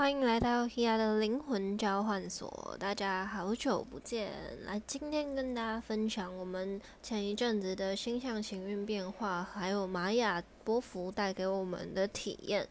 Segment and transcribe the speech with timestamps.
[0.00, 4.32] 欢迎来到 Hia 的灵魂交换所，大家好久不见。
[4.64, 12.66] 来，今天跟大家分享我们前一阵子的星象行运变化，还有玛雅波幅带给我们的体验。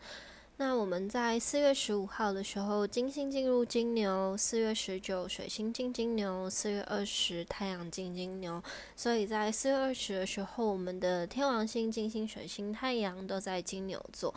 [0.58, 8.60] 那我们在四月十五号的时候，金星进入金牛；四月十九，水星进金牛；四月二十，太阳进金牛。
[8.96, 14.34] 所以在四月二十的时候，我们的天王星、金星、水星、太阳都在金牛座。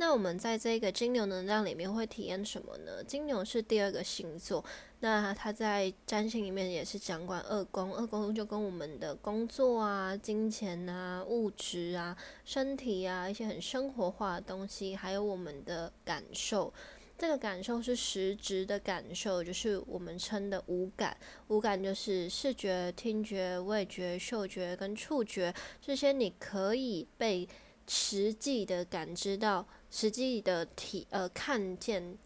[0.00, 3.04] 那我们在这个金牛能量里面会体验什么呢？
[3.04, 4.64] 金牛是第二个星座，
[5.00, 16.72] 那它在占星里面也是掌管二宫，二宫就跟我们的工作啊、金钱啊、物质啊、身体啊一些很生活化的东西，还有我们的感受，
[17.18, 21.14] 这个感受是实质的感受，就是我们称的五感，
[21.48, 27.46] 五感就是视觉、听觉、味觉、嗅觉跟触觉，这些你可以被
[27.86, 29.66] 实际的感知到。
[29.90, 32.16] 实际的体呃看见、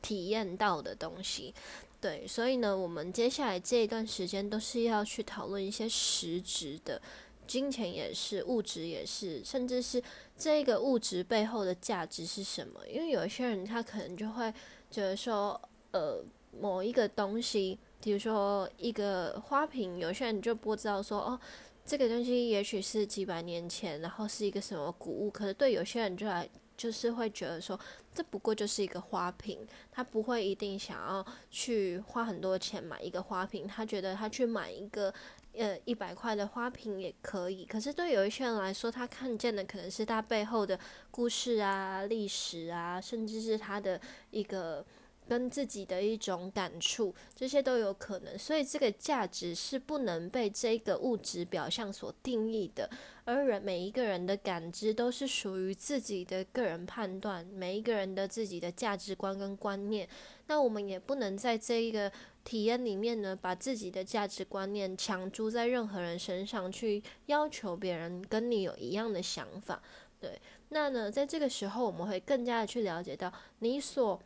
[0.00, 1.54] 体验到的东西，
[2.00, 7.00] 对，所以呢，我们接下来这一段时间都是要去讨论一些实质的，
[7.46, 10.02] 金钱也是，物质也是，甚至是
[10.36, 12.80] 这个物质背后的价值是什么？
[12.88, 14.52] 因为有一些人他可能就会
[14.90, 15.60] 觉得说，
[15.92, 16.24] 呃，
[16.60, 21.38] 某一个东西，比如说一个花瓶，有些人就不知道说，哦，
[21.84, 26.48] 这个东西也许是几百年前，然后是一个什么古物，可是对有些人就来。
[26.82, 27.78] 就是会觉得说，
[28.12, 35.14] 这不过就是一个花瓶，他不会一定想要去花很多钱买一个花瓶，他觉得他去买一个
[35.54, 37.64] 呃一百块的花瓶也可以。
[37.64, 40.76] 可是对有一些人来说，他看见的可能是他背后的
[41.12, 44.00] 故事啊、历史啊，甚至是他的
[44.32, 44.84] 一个。
[45.28, 52.90] 跟自己的一种感触，这些都有可能，所以这个价值是不能被这个物质表象所定义的，
[53.24, 60.08] 而人每一个人的感知都是属于自己的个人判断，每一个人的自己的价值观跟观念，
[60.48, 62.12] 那我们也不能在这一个
[62.44, 69.80] 体验里面呢，把自己的价值观念强注在任何人身上，去要求别人跟你有一样的想法，
[70.20, 70.38] 对，
[70.70, 74.20] 那呢，在这个时候，我们会更加的去了解到你所。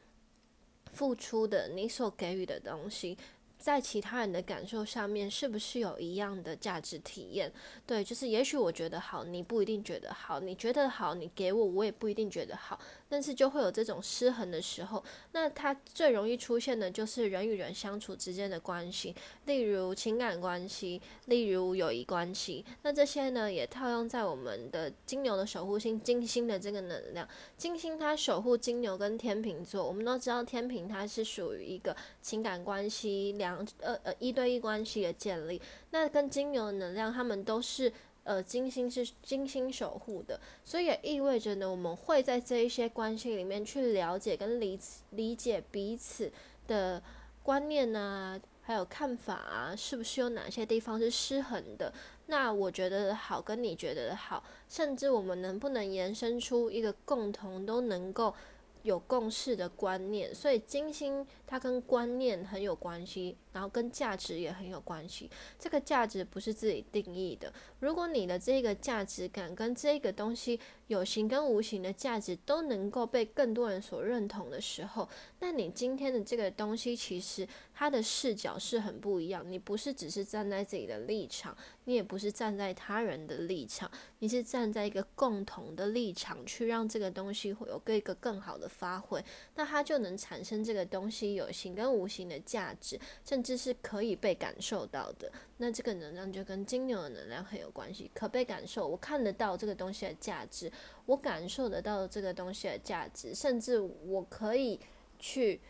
[0.96, 3.18] 付出的，你所给予的东西。
[3.58, 7.50] 在其他人的感受上面，是不是有一样的价值体验？
[7.86, 12.78] 对，就是也许我觉得好，你不一定觉得好；你觉得好，你给我，我也不一定觉得好。
[13.08, 15.02] 但是就会有这种失衡的时候。
[15.32, 22.64] 那它最容易出现的就是人与人相处之间的关系，例如情感关系，例如友谊关系。
[22.82, 27.28] 那这些呢，也套用在我们的金牛的守护星金星的这个能量。
[27.56, 33.56] 金星它守护金牛跟天秤座，我们都知道天平它是属于一个情感关系两。
[33.80, 37.92] 呃呃，一对一关系的建立，那跟金牛的能量，他们都是
[38.26, 44.78] 呃金星是金星守护的，所以也意味着呢，我们会在这一些关系里面去了解跟理
[45.10, 46.30] 理解彼此
[46.66, 47.00] 的
[47.42, 51.92] 观念啊，还有看法啊，是不是有哪些地方是失衡的？
[52.26, 58.34] 那我觉得好，跟你觉得好，甚至我们能不能延伸出一个共同都能够。
[58.82, 65.30] 有共识的观念，所以金星它跟观念很有关系，然后跟价值也很有关系。
[65.58, 67.50] 这个价值不是自己定义的。
[67.80, 75.08] 如果你的这个价值感跟这个东西有形跟无形的价值都能够被更多人所认同的时候，
[75.40, 79.42] 那你今天的这个东西其实它的视角是很不一样。
[79.50, 88.66] 你不是只是站在自己的立场，你也不是站在他人的立场，你是站在一个共同的立场去让这个东西会有一个更好的。
[88.76, 89.24] 发挥，
[89.54, 95.30] 那它就能产生这个东西有形跟无形的价值，甚至是可以被感受到的。
[95.58, 98.88] 那这个能量就跟金牛的能量很有关系，可被感受。
[98.88, 100.70] 我看得到这个东西的价值，
[101.06, 104.80] 我感受得到这个东西的价值，甚至我可以
[105.20, 105.60] 去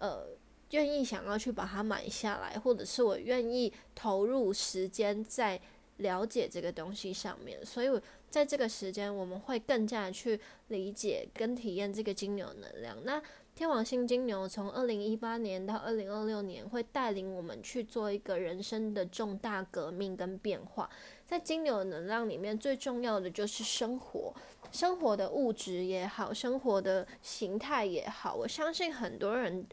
[0.00, 0.26] 呃
[0.70, 5.60] 愿意想要去把它买下来，或者是我愿意投入时间在。
[5.98, 7.88] 了解这个东西上面，所以
[8.28, 12.96] 在这个时间，我们会更加去理解跟体验这个金牛能量。
[13.04, 13.22] 那
[13.54, 20.88] 天王星金牛从二零一八年到二零二六年，会带领我们去做一个人生的重大革命跟变化。
[21.26, 24.34] 在金牛能量里面，最重要的就是生活，
[24.72, 28.34] 生活的物质也好，生活的形态也好。
[28.34, 29.66] 我相信很多人，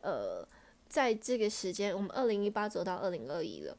[0.00, 0.42] 呃，
[0.88, 3.76] 在这个时间，我们二零一八走到二零二一了。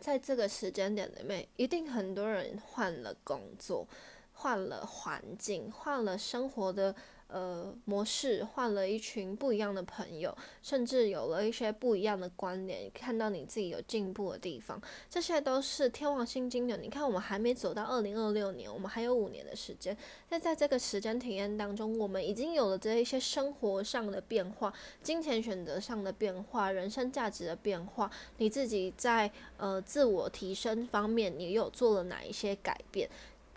[0.00, 3.86] 在这个时间点里面，一定很多人换了工作，
[4.32, 6.94] 换了环境，换了生活的
[7.32, 16.76] 呃模式，换了一群不一样的朋友，甚至有了一些不一样的关联，看到你自己有进步的地方，这些都是天王星金牛。
[16.76, 19.96] 你看，我们还没走到二零二六年，我们还有五年的时间。
[20.28, 33.08] 那在这个时间体验当中，我们已经有了这一些生活上的变化、金钱选择上的变化、人生价值的变化，你自己在呃自我提升方面，你有做了哪一些改变？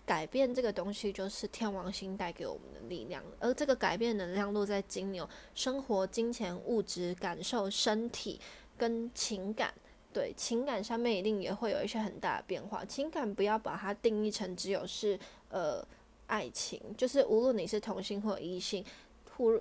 [0.06, 8.40] 改变这个东西就是天王星带给我们的力量，而这个改变能量落在金牛，生活、金钱、物质、感受、身体
[8.78, 9.74] 跟情感，
[10.12, 12.84] 对情感上面一定也会有一些很大的变化。
[12.84, 15.18] 情感不要把它定义成只有是
[15.48, 15.84] 呃
[16.28, 18.84] 爱情，就是无论你是同性或异性，
[19.24, 19.60] 突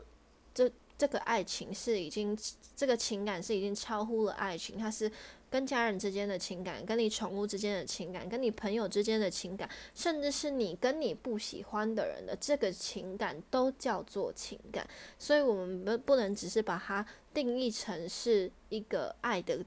[0.97, 2.37] 这个爱情是已经
[2.75, 5.11] 这个情感是已经超乎了爱情，它是。
[5.47, 14.85] 跟家人之间的情感，跟你宠物之间的情感，跟你朋友之间的情感，甚至是你跟你不喜欢的人的这个情感，都叫做情感。
[15.17, 19.63] 所以，我们不不能只是把它定义成是一个爱的，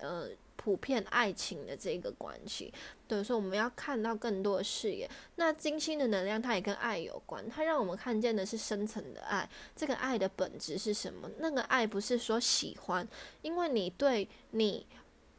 [0.00, 2.72] 呃，普遍爱情的这个关系。
[3.06, 5.08] 对，所以我们要看到更多的视野。
[5.36, 9.48] 那金星的能量，它也跟爱有关，它让我们看见的是深层的爱。
[9.76, 11.30] 这个爱的本质是什么？
[11.38, 13.06] 那个爱不是说喜欢，
[13.42, 14.86] 因为你对你。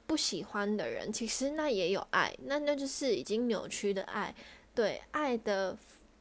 [0.08, 4.36] 不喜欢的人，其实那也有爱，那那就是已经扭曲的爱。
[4.76, 5.76] 对爱的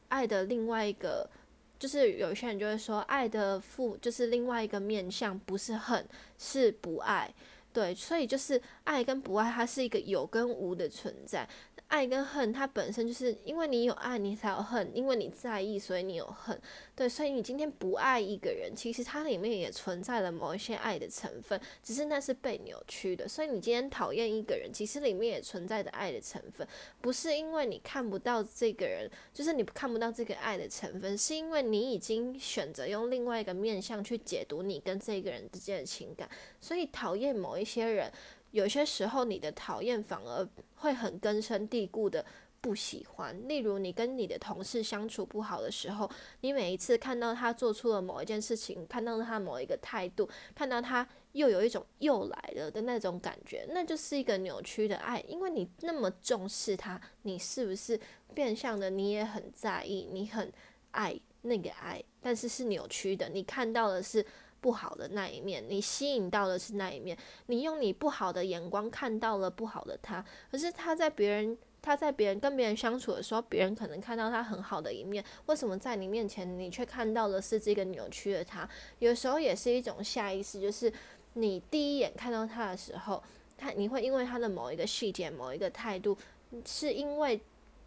[0.07, 1.29] 爱的另外一个，
[1.77, 6.03] 就是有些人就会说，爱的负就是另外一个面相，不是恨，
[6.39, 7.31] 是不爱。
[7.75, 11.45] 对，所以就是爱跟不爱，它是一个有跟无的存在。
[11.87, 16.59] 爱跟恨，它本身就是因为你有爱，你才有恨；因为你在意，所以你有恨。
[16.95, 23.27] 对，所以你今天不爱一个人，其实它里面也存在了某一些爱的成分，只是那是被扭曲的。
[23.27, 26.67] 所以你今天讨厌一个人，其实里面也存在着爱的成分，
[27.01, 36.29] 不是因为你看不到这个人，就是你看不到这个爱的成分，是因为你已经选择用另外一个面向去解读你跟这个人之间的情感，
[36.59, 38.11] 所以讨厌某一些人。
[38.55, 42.25] 有些时候，你的讨厌反而会很根深蒂固的
[42.61, 43.47] 不喜欢。
[43.49, 46.09] 例如，你跟你的同事相处不好的时候，
[46.39, 55.19] 你每一次看到他做出了某一件事情，看到他某一个态度，看到他又有一种又来了的那种感觉，那就是一个扭曲的爱。
[55.27, 57.99] 因为你那么重视他，你是不是
[58.33, 60.49] 变相的你也很在意，你很
[60.91, 63.27] 爱那个爱，但是是扭曲的。
[63.27, 64.25] 你看到的是。
[64.65, 67.15] 不好的那一面，你吸引到的是那一面，
[67.45, 78.67] 你用你不好的眼光看到了不好的他，可是他在别人他在别人跟别人相处的时候，别人可能看到他很好的一面，为什么在你面前你却看到的是这个扭曲的他？
[78.97, 80.91] 有时候也是一种下意识，就是
[81.33, 83.21] 你第一眼看到他的时候，
[83.55, 86.17] 他你会因为他的某一个细节、某一个态度，
[86.65, 87.39] 是因为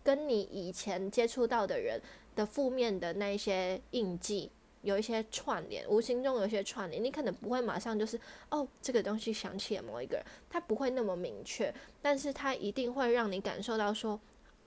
[0.05, 2.01] 跟你以前接触到的人
[2.37, 4.53] 的负面的那些印记。
[4.83, 8.19] 有一些串联，无形中有一些串联，你可能不会马上就是
[8.51, 14.19] 哦，这个东西想起了某一个人，他不会那么明确，但是他一定会让你感受到说，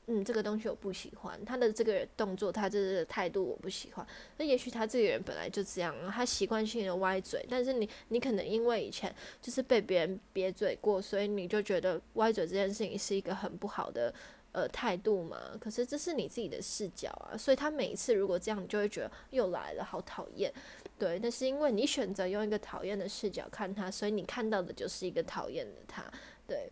[0.07, 4.05] 嗯，这个东西我不喜欢，他的这个动作，他这个态度我不喜欢。
[4.37, 14.13] 那也许他这个人本来就这样，他习惯性的歪嘴，但是你你可能因为以前就是被别人瘪嘴过，所以你就觉得歪嘴这件事情是一个很不好的。
[14.53, 20.53] 呃，态度嘛，可是这是你自己的视角啊，所以他每一次如果这样，你就会觉得又来了，好讨厌。
[21.00, 26.03] 对，那是因为你选择用一个讨厌的视角看他，所以你看到的就是一个讨厌的他。
[26.45, 26.69] 对，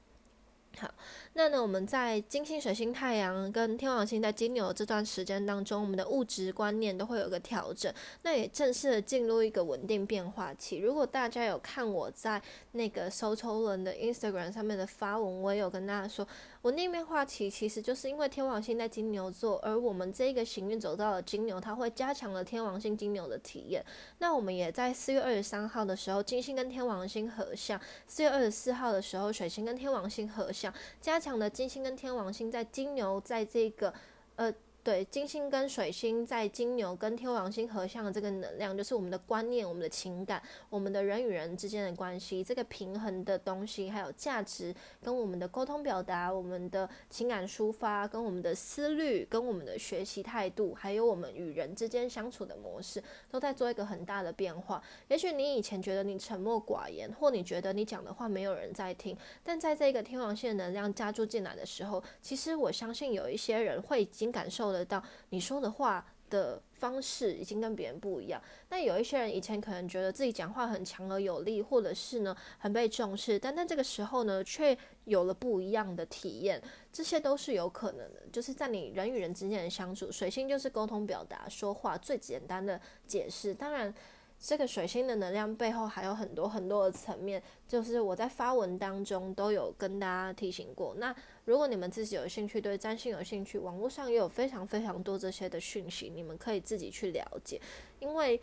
[0.78, 0.94] 好。
[1.34, 7.94] 那呢，我们在金星、水星、太阳跟天王星在金牛这段时间当中，我们的物质观念都会有个调整，
[8.24, 10.80] 那也正式的进入一个稳定变化期。
[10.80, 12.42] 如果大家有看我在
[12.74, 16.28] 那个收抽人的 Instagram 上面的发文，我也有跟大家说，
[16.64, 23.86] 稳定变化期其实就是因为天王星在金牛座，而我们这个行运走到了金牛，它会加强了天王星金牛的体验。
[24.18, 31.38] 那我们也在四月二十三号的时候，金星跟天王星合相；四月二十四号的时候，水星跟天王星合相，加强。
[31.38, 33.94] 的金星跟天王星在金牛，在这个
[34.35, 34.54] 呃。
[34.81, 54.81] 对，金星跟水星在金牛跟天王星合相的这个能量，就是我们的观念、我们的情感、我们的人与人之间的关系，这个平衡的东西，还有价值，跟我们的沟通表达、我们的情感抒发、跟我们的思虑、跟我们的学习态度，还有我们与人之间相处的模式，都在做一个很大的变化。
[55.09, 64.69] 也许你以前觉得你沉默寡言，或你觉得你讲的话没有人在听，但在这个天王星的能量加注进来的时候，其实我相信有一些人会已经感受。
[64.80, 68.42] 得到你说的话的方式已经跟别人不一样。
[68.69, 76.62] 那有一些人以前可能觉得自己讲话很强而有力，或者是呢很被重视，但在这个时候呢却有了不一样的体验，
[76.94, 78.21] 这些都是有可能的。
[78.31, 83.54] 就是在你人与人之间的相处，水星就是沟通表达、说话最简单的解释。
[83.54, 83.94] 当然。
[84.42, 90.96] 这个水星的能量背后还有很多很多的层面，就是我在发文当中都有跟大家提醒过。
[90.98, 97.60] 那如果你们自己有兴趣，对占星有兴趣，网络上也有非常非常多这些的讯息，你们可以自己去了解。
[98.00, 98.40] 因为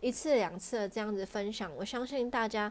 [0.00, 2.70] 一次两次的这样子分享，我相信大家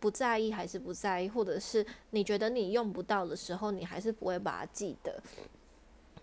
[0.00, 5.22] 不在意还是不在意，或者是你觉得你用不到的时候，你还是不会把它记得。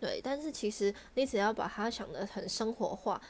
[0.01, 3.22] 对，但是其实你只要把它想得很生活化。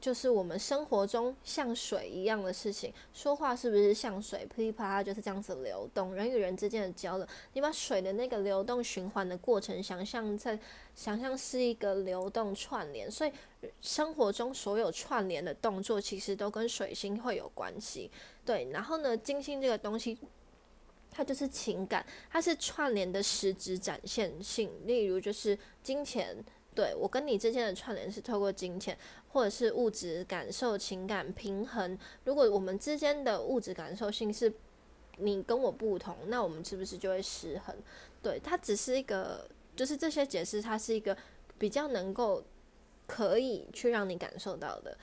[0.00, 6.14] 就是我们生活中像水一样的事情，说话是不是像水噼里啪啦就是这样子流动？
[6.14, 10.58] 人与人之间的交流，你把水的那个流动循环的过程想象在，
[10.94, 13.32] 想象是一个流动串联，所以
[13.80, 18.10] 生活中所有串联的动作其实都跟水星会有关系。
[18.44, 20.18] 对，然后呢，金星这个东西，
[21.10, 26.36] 它就是情感，它是串联的实质展现性，例如就是金钱。
[26.74, 28.94] 对我跟你之间的串联是透过金钱，
[29.36, 31.98] 或者是物质感受、情感平衡。
[32.24, 34.50] 如果我们之间的物质感受性是
[35.18, 37.76] 你跟我不同，那我们是不是就会失衡？
[38.22, 41.14] 对，它只是一个，就是这些解释，它是一个
[41.58, 42.42] 比较能够
[43.06, 44.96] 可以去让你感受到的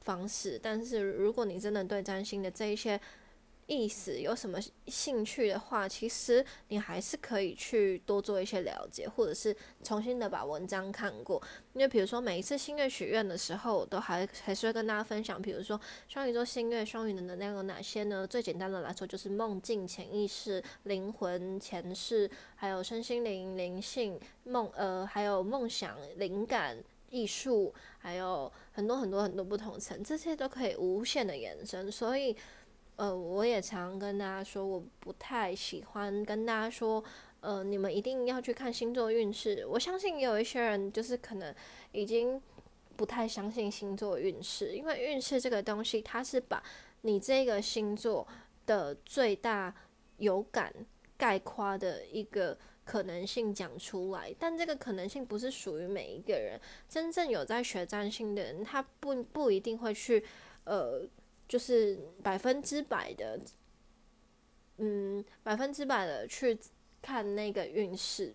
[0.00, 0.58] 方式。
[0.62, 2.98] 但是如果你真的对占星的这一些，
[3.68, 11.40] 意思有什么兴趣的话，其实你还是可以去多做一些了解，或者是重新的把文章看过。
[11.74, 18.26] 因为比如说每一次新月许愿的时候，我都还还是会跟大家分享，比如说双鱼座新月，双鱼的能量有哪些呢？
[18.26, 32.34] 最简单的来说，就是梦境、潜意识、灵魂、前世，还有身心灵、灵性、梦呃，还有梦想、灵感、艺术，还有很多很多很多不同层，这些都可以无限的延伸，所以。
[32.98, 37.02] 呃，我也常跟大家说，我不太喜欢跟大家说，
[37.38, 39.64] 呃，你们一定要去看星座运势。
[39.66, 41.54] 我相信也有一些人就是可能
[41.92, 42.42] 已经
[42.96, 46.60] 不太相信星座运势，因为运势这个东西，它是把
[47.02, 48.26] 你这个星座
[48.66, 49.72] 的最大
[50.16, 50.74] 有感
[51.16, 56.60] 概括的一个可能性讲出来，但这个可能性不是属于每一个人。
[56.88, 60.24] 真正有在学占星的人，他不不一定会去，
[60.64, 61.06] 呃。
[61.48, 63.40] 就是百分之百的，
[64.76, 66.58] 嗯，百分之百的去
[67.00, 68.34] 看那个运势，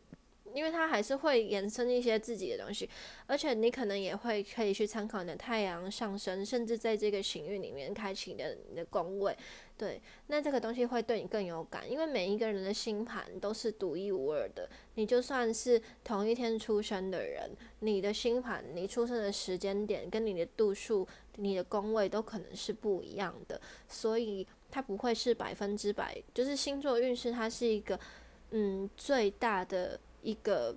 [0.53, 2.89] 因为它还是会延伸一些自己的东西，
[3.27, 9.35] 而且你可能也会可以去参考你的太阳上升，甚至在这个行运里面开启的你的宫位。
[9.75, 14.69] 对，那这个东西会对你更有感，因为每一个人的星盘都是独一无二的。
[14.93, 21.05] 你就算是同一天出生的人，你的星盘、你出生的时间点跟你的度数、
[21.37, 26.15] 你的宫位都可能是不一样的，所以它不会是百分之百。
[26.35, 27.99] 就是星座运势，它是一个
[28.51, 30.75] 嗯最大的一个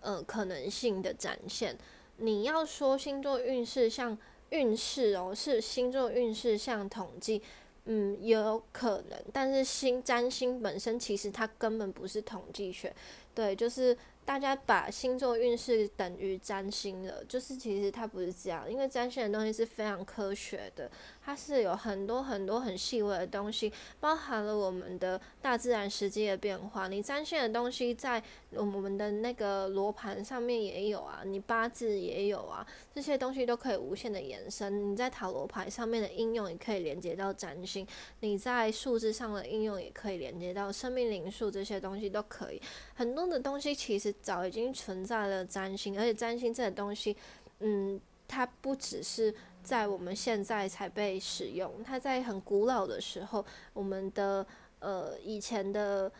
[0.00, 1.76] 呃可能性的展现。
[2.16, 4.16] 你要说星座运势像
[4.48, 7.42] 运势哦，是星座运势像统计。
[7.86, 12.94] 嗯，有可能，但是星占星本身其实它根本不是统计学，
[13.34, 13.96] 对，就是。
[14.30, 20.88] 大家把星座运势等于占星了，就是其实它不是这样，因为占星的东西是非常科学的，
[21.20, 26.86] 它是有很多很多很细微的东西，包含了我们的大自然实际的变化。
[26.86, 28.22] 你占星的东西在
[28.52, 34.92] 我们的那个罗盘上面也有啊，你八字也有啊，这些东西都可以无限的延伸。
[34.92, 37.84] 你在塔罗牌上面的应用也可以连接到占星，
[38.20, 42.62] 你在数字上的应用也可以连接到生命灵数，这些东西都可以。
[42.94, 44.14] 很多的东西其实。
[44.22, 47.16] 早已经存在了占星，而且占星这个东西，
[47.60, 54.46] 嗯，它不只是在我们现在才被使用，它在很古老的时候，我们的
[54.78, 56.10] 呃以前的，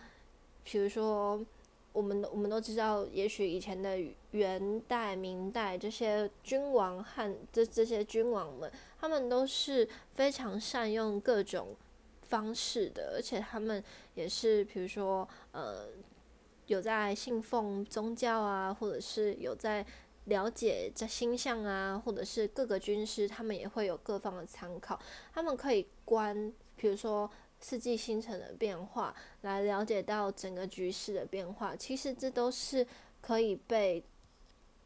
[0.65, 1.45] 比如说，
[1.93, 3.99] 我们我们都知道，也许以前的
[4.33, 11.77] 元代、明代这些君王和这这些君王们，他们都是非常善用各种
[12.23, 13.83] 方式的，而且他们
[14.15, 15.87] 也是，比如说呃。
[16.71, 19.85] 有在信奉宗教啊，或者是有在
[20.27, 24.97] 了解在星象啊，或者是各个军师，他们也会有各方的参考。
[25.35, 31.75] 他们可以观，比如说四季星辰的变化，来了解到整个局势的变化。
[31.75, 32.87] 其实这都是
[33.21, 34.05] 可以被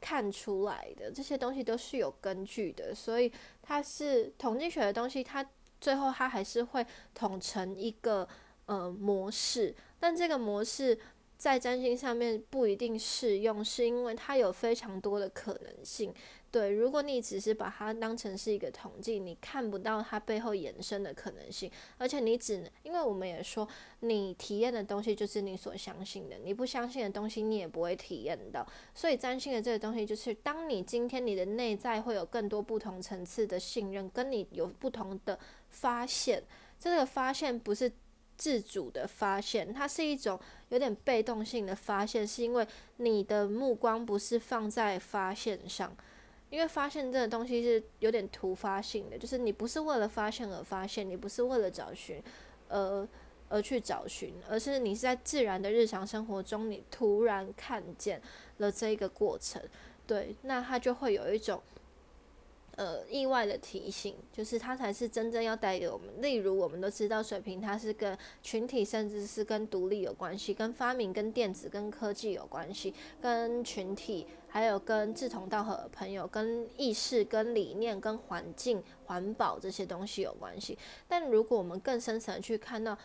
[0.01, 2.95] 看出来的，这些东西都是有根据的。
[2.95, 5.47] 所以它是统计学的东西，它
[5.83, 8.27] 最后它还是会统成一个
[8.65, 10.99] 呃模式，但这个模式。
[11.45, 16.11] 在占星上面不一定适用，是因为它有非常多的可能性。
[16.51, 23.69] 对，如果你只是把它当成是一个统计，你看不到它背后延伸的可能性，而且你只能，因为我们也说，
[24.01, 28.67] 你体验的东西就是你所相信的，你不相信的东西你也不会体验到。
[28.95, 36.43] 所以占星的这个东西，就是当你今天你的内在会有更多不同层次的信任，跟你有不同的发现，
[36.81, 37.93] 这个发现不是
[38.37, 40.39] 自主的发现，它是一种
[40.71, 45.97] 有点被动性的发现，是因为你的目光不是放在发现上。
[46.51, 52.23] 因为发现这个东西是有点突发性的，就是你不是为了发现而发现，你不是为了找寻，
[52.69, 53.09] 呃，
[53.49, 58.23] 而去找寻，而是你是在自然的日常生活中，你突然看见
[58.59, 59.61] 了这一个过程，
[60.07, 61.61] 对，那它就会有一种。
[62.77, 66.09] 呃，意外的提醒，就是它才是真正要带给我们。
[66.21, 80.77] 例如，我们都知道水平，它是跟群体，甚至是跟独立有关系，跟发明、跟电子、跟科技有关系，跟群体，还有跟志同道合的朋友，跟意识、跟理念、跟环境、环保这些东西有关系。
[81.07, 82.99] 但如果我们更深层去看到，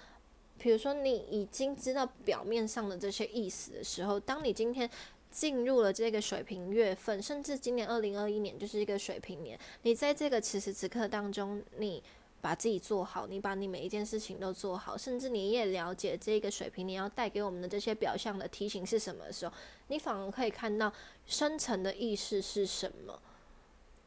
[0.57, 4.89] 比如说你已经知道表面上的这些意思的时候，当你今天。
[5.31, 9.57] 进入了这个水平月份，甚至今年二零二一年就是一个水平年。
[9.83, 12.03] 你在这个此时此刻当中，你
[12.41, 19.53] 把自己做好，你把你每一件事情都做好，甚至你也了解这个水平你要带给我们的这些表象的提醒是什么的时候，
[19.87, 20.91] 你反而可以看到
[21.25, 23.19] 深层的意识是什么。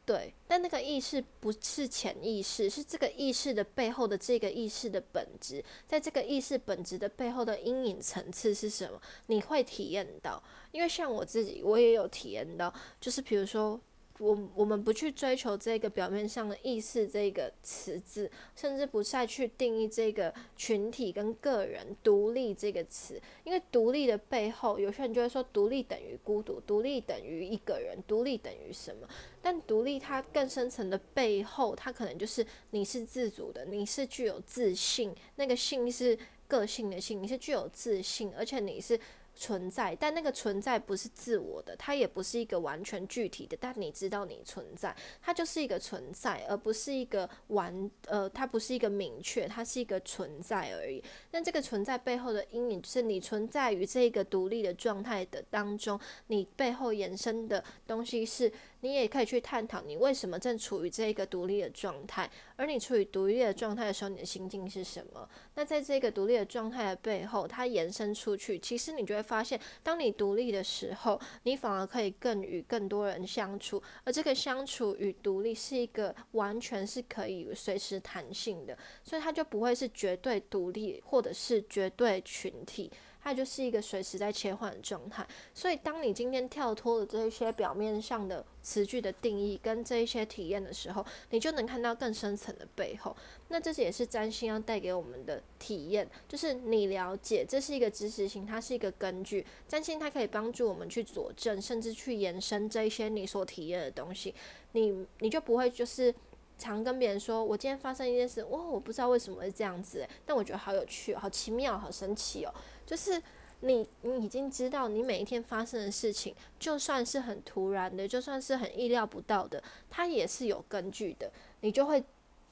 [0.05, 9.01] 对，但那个意识不是潜意识，是这个意识的背后的这个意识的本质，在这个意识本质的背后的阴影层次是什么？
[9.27, 13.79] 你会体验到，因为像我自己，我也有体验到，就是比如说。
[14.19, 29.07] 我我们不去追求这个表面上的意识这个词字，甚至不再去定义这个群体跟个人独立这个词，因为独立的背后，有些人就会说独立等于孤独，独立等于一个人，独立等于什么？
[29.41, 36.17] 但独立它更深层的背后，它可能就是你是自主的，你是具有自信，那个信是
[36.47, 38.99] 个性的性，你是具有自信，而且你是。
[39.35, 43.57] 存在，但那个存在不是自我的，它也不是一个完全具体的。
[43.59, 51.03] 但你知道你存在，它就是一个存在，而不是一个完呃，它不是一个明确，它是一个存在而已。
[51.31, 58.51] 那这个存在背后的阴影，是你存在于这个独立的状态的当中，你背后延伸的东西是。
[58.83, 65.27] 你也可以去探讨你为什么正处于这一个独立的状态，而你处于独立的状态的时候，你的心境是什么？
[65.55, 82.91] 那在这个独立的状态的背后，它延伸出去，其实你就会发现，当你独立的时候，你反而可以更与更多人相处，而这个相处与独立是一个完全是可以随时弹性的，所以它就不会是绝对独立或者是绝对群体。
[83.23, 93.15] 它就是一个随时在切换的状态，所以当你今天跳脱了这一些表面上的词句的定义跟这一些体验的时候，你就能看到更深层的背后。
[93.47, 99.45] 那这也是占星要带给我们的体验，就是你了解这是一个知识性，它是一个根据。
[99.67, 104.35] 占星它可以帮助我们去佐证，甚至去延伸这一些你所体验的东西，
[104.73, 106.13] 你你就不会就是
[106.57, 112.53] 常跟别人说，我今天发生一件事，哇，我不知道为什么会这样子，但我觉得好有趣，好奇妙，好神奇哦。
[112.85, 113.21] 就是
[113.61, 121.31] 你，你已经知道你每一天发生的事情，就算是很突然的，就算是很意料不到的，它也是有根据的。
[121.61, 122.03] 你就会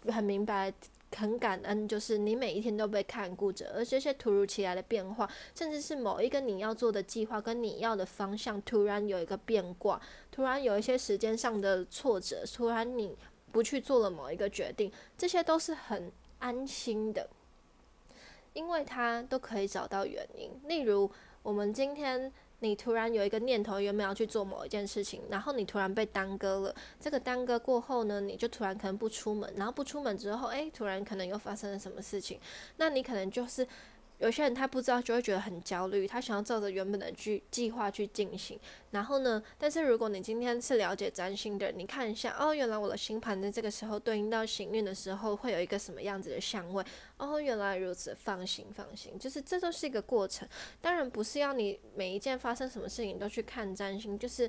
[0.07, 0.73] 很明白、
[1.15, 13.15] 很感恩，就是你每一天都被看顾着，而这些突如其来的变化，甚至是某一个你要做的计划跟你要的方向突然有一个变卦，突然有一些时间上的挫折，突然你
[13.51, 17.29] 不去做了某一个决定，这些都是很安心的。
[18.53, 21.09] 因为他都可以找到原因，例如
[21.41, 26.75] 我们今天你突然有一个念头，原本要去做某一件事情，然后你突然被耽搁了。
[26.99, 32.39] 这个耽搁过后呢，你就突然可能不出门，然后不出门之后，诶，突然可能又发生了什么事情，
[32.77, 33.67] 那你可能就是。
[34.21, 38.57] 有些人他不知道就会觉得很焦虑，他想要照着原本的计计划去进行。
[38.91, 46.85] 然后呢，但是如果你今天是了解占星的，你看一下哦，原来我的星盘在这个时候对应到行运的时候会有一个什么样子的相位。
[47.17, 50.47] 哦，原来如此，放心放心，就是这都是一个过程。
[50.79, 54.47] 当然不是要你每一件发生什么事情都去看占星，就是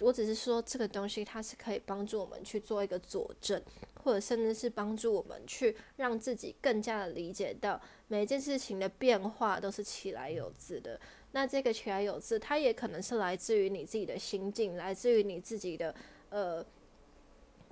[0.00, 3.62] 我只是说这个东西它是可以帮助我们去做一个佐证。
[4.04, 10.98] 或者甚至是帮助我们去让自己更加的理解到每一件事情的变化都是起来有字的。
[11.32, 15.94] 那这个起来有字，它也可能是来自于你自己的心境，来自于你自己的
[16.30, 16.64] 呃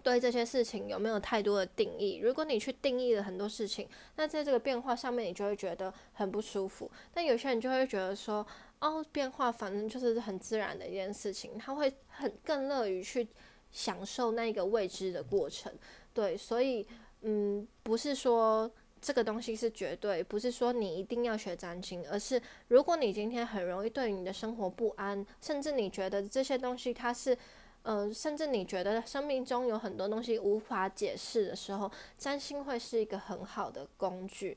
[0.03, 2.18] 对这些事情有没有太多的定义。
[2.23, 6.90] 如果你去定义了很多事情，那在这个变化上面，你就会觉得很不舒服。
[7.12, 8.47] 但有些人就会觉得说，
[8.81, 13.27] 哦，变化反正就是很自然的一件事情，他会很更乐于去。
[13.75, 15.73] 享受那个未知的过程。
[16.12, 16.87] 对，所以
[17.23, 18.70] 嗯，不是说
[19.05, 27.37] 这个东西是绝对，不是说你一定要学占星，而是如果你今天很容易对你的生活不安，甚至你觉得这些东西它是。
[27.85, 34.57] 呃，甚至你觉得生命中有很多东西无法解释的时候，占星会是一个很好的工具，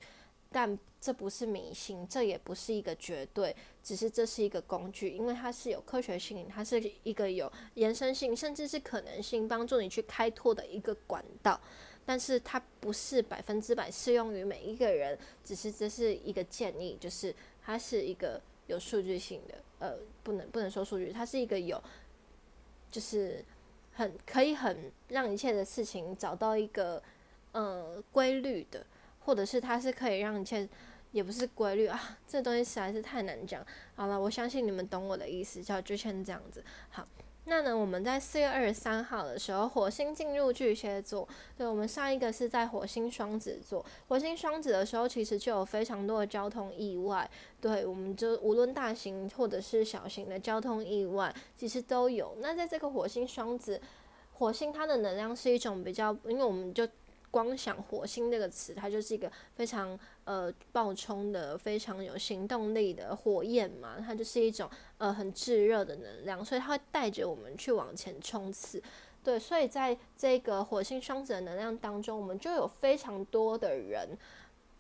[0.49, 11.59] 但这不是迷信，这也不是一个绝对，只是这是一个工具，因为它是有科学性，它是一个有延伸性，甚至是可能性，帮助你去开拓的一个管道。
[12.07, 21.83] 但是它不是百分之百适用于每一个人，只是这是一个建议，就是它是一个有数据性的，呃，不能不能说数据，它是一个有。
[22.89, 23.43] 就是
[23.93, 27.03] 很可以很让一切的事情找到一个
[27.51, 28.85] 呃规律的，
[29.19, 30.67] 或者是它是可以让一切
[31.11, 33.63] 也不是规律啊，这东西实在是太难讲。
[33.95, 36.63] 好了，我相信你们懂我的意思，叫就像这样子。
[36.89, 37.05] 好。
[37.49, 41.25] 那呢，我们在四月二十三号的时候，火星进入巨蟹座。
[41.57, 43.83] 对，我们上一个是在火星双子座。
[44.09, 47.29] 火星双子的时候，其实就有非常多的交通意外。
[47.61, 52.35] 对，我们就无论大型或者是小型的交通意外，其实都有。
[52.41, 53.79] 那在这个火星双子，
[54.33, 56.85] 火星它的能量是一种比较，因为我们就。
[57.29, 68.81] 光想火星这个词，它就是一个非常呃爆冲的、非常有行动力的火焰嘛，它就是一种呃很炙热的能量，所以它会带着我们去往前冲刺。
[69.23, 74.17] 对，所以在这个火星双子的能量当中，我们就有非常多的人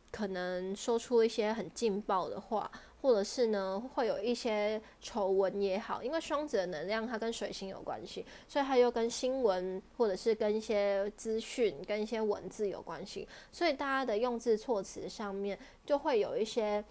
[0.09, 2.71] 可能说出一些很劲爆的话。
[3.01, 16.83] 或者是呢，会有一些丑闻也好，因为双子的能量它跟水星有关系，所以它又跟新闻或者是跟一些资讯、跟一些文字有关系，所以大家的用字措辞上面就会有一些，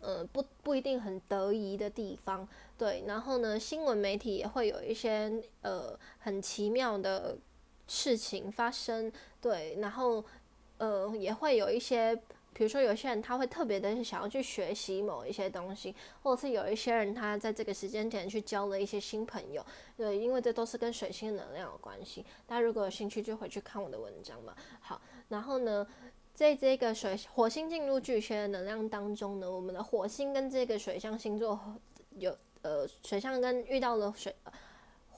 [0.00, 3.04] 呃，不不一定很得宜的地方，对。
[3.06, 5.32] 然后呢，新闻媒体也会有一些
[5.62, 7.38] 呃很奇妙的
[7.86, 9.76] 事情发生，对。
[9.78, 10.24] 然后
[10.78, 12.20] 呃也会有一些。
[12.58, 15.94] 比如说，有些人他会特别的想要去学习某一些东西，
[16.24, 19.64] 或者是有一些人他在这个时间点去交了一些新朋友，
[19.96, 22.26] 对，因为这都是跟水星能量有关系。
[22.48, 24.56] 大家如果有兴趣，就回去看我的文章嘛。
[24.80, 25.86] 好，然后呢，
[26.34, 31.56] 在这个水火星进入巨蟹的能量当中呢，我们的火星跟这个水象星座
[32.16, 34.34] 有呃，水象跟遇到了水。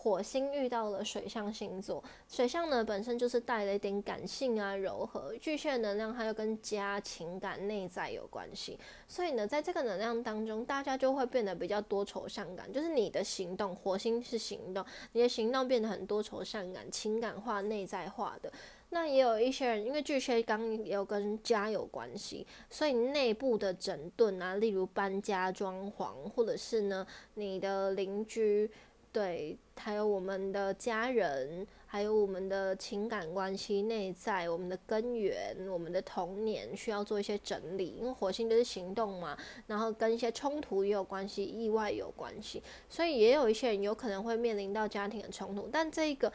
[0.02, 14.82] 火星遇到了水象星座，水象呢本身就是带了一点感性啊、柔和，巨蟹能量它又跟家、情感、内在有关系，所以呢，在这个能量当中，大家就会变得比较多愁善感，就是你的行动，火星是行动，
[15.12, 18.50] 你的行动变得很多愁善感、情感化、内在化的。
[18.92, 28.70] 那也有一些人，因为巨蟹刚也有跟家有关系，所以内部的整顿啊，例如搬家、装潢，或者是呢，你的邻居。
[29.12, 46.32] 对，还有我们的家人，还有我们的情感关系内在，我们的根源，我们的童年需要做一些整理，因为火星就是行动嘛，然后跟一些冲突也有关系，意外有关系，所以也有一些人有可能会面临到家庭的冲突，但这个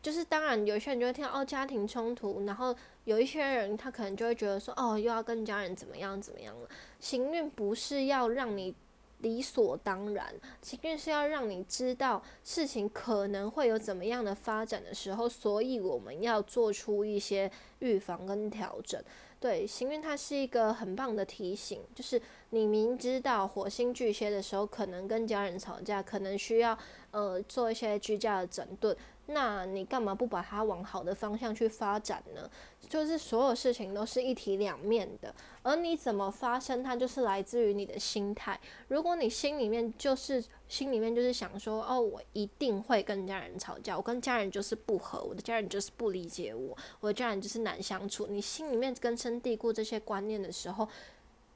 [0.00, 2.74] 就是当然，有些人就会听到哦家庭冲突，然后
[3.04, 6.68] 有一些人他可能就会觉得说哦又要跟家人怎么样怎么样了，
[7.00, 8.74] 行运不是要让你。
[9.22, 19.02] 理所当然，其实是要让你知道事情可能会有怎么样的发展的时候，所以我们要做出一些预防跟调整。
[19.40, 26.78] 对，行运它是一个很棒的提醒，就是你明知道火星巨蟹的时候，可能跟家人吵架，可能需要
[27.10, 28.96] 呃做一些居家的整顿。
[29.26, 32.50] 那你干嘛不把它往好的方向去发展呢？
[32.88, 38.58] 就是所有事情都是一体两面的，而你怎么发生，它就是来自于你的心态。
[38.88, 48.26] 如果你心里面就是心里面就是想说，哦，我一定会跟家人吵架，我跟家人就是不和，我的家人就是不理解我，我的家人就是难相处。
[48.26, 50.86] 你心里面根深蒂固这些观念的时候，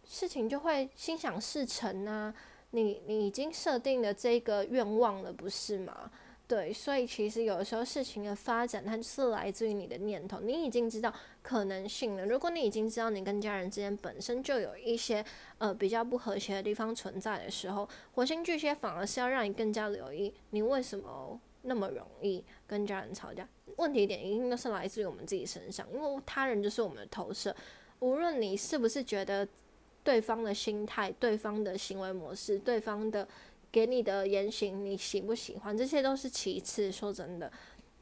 [0.08, 2.32] 事情就会心想事成啊。
[2.70, 6.10] 你你已经设定了这个愿望了，不是吗？
[6.48, 10.38] 对，所以其实有时候事情的发展，它就是来自于你的念头。
[10.38, 12.24] 你已经知道可能性了。
[12.24, 15.24] 如果你已经知道你跟家人之间本身就有一些
[15.58, 23.48] 呃比较不和谐的地方存在的时候，火星巨蟹反而是要让你更加留意，你为什么那么容易跟家人吵架？
[23.78, 27.52] 问题点一定都是来自于我们自己身上，因为他人就是我们的投射。
[27.98, 29.48] 无论你是不是觉得
[30.04, 33.26] 对方的心态、对方的行为模式、对方的。
[33.76, 35.76] 给你的言行，你喜不喜欢？
[35.76, 36.90] 这些都是其次。
[36.90, 37.52] 说真的，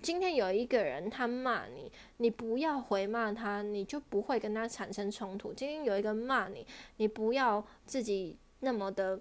[0.00, 5.52] 今天有一个人他骂你，你不要回骂他，你就不会跟他产生冲突。
[5.52, 6.64] 今天有一个骂你，
[6.98, 9.20] 你不要自己那么的，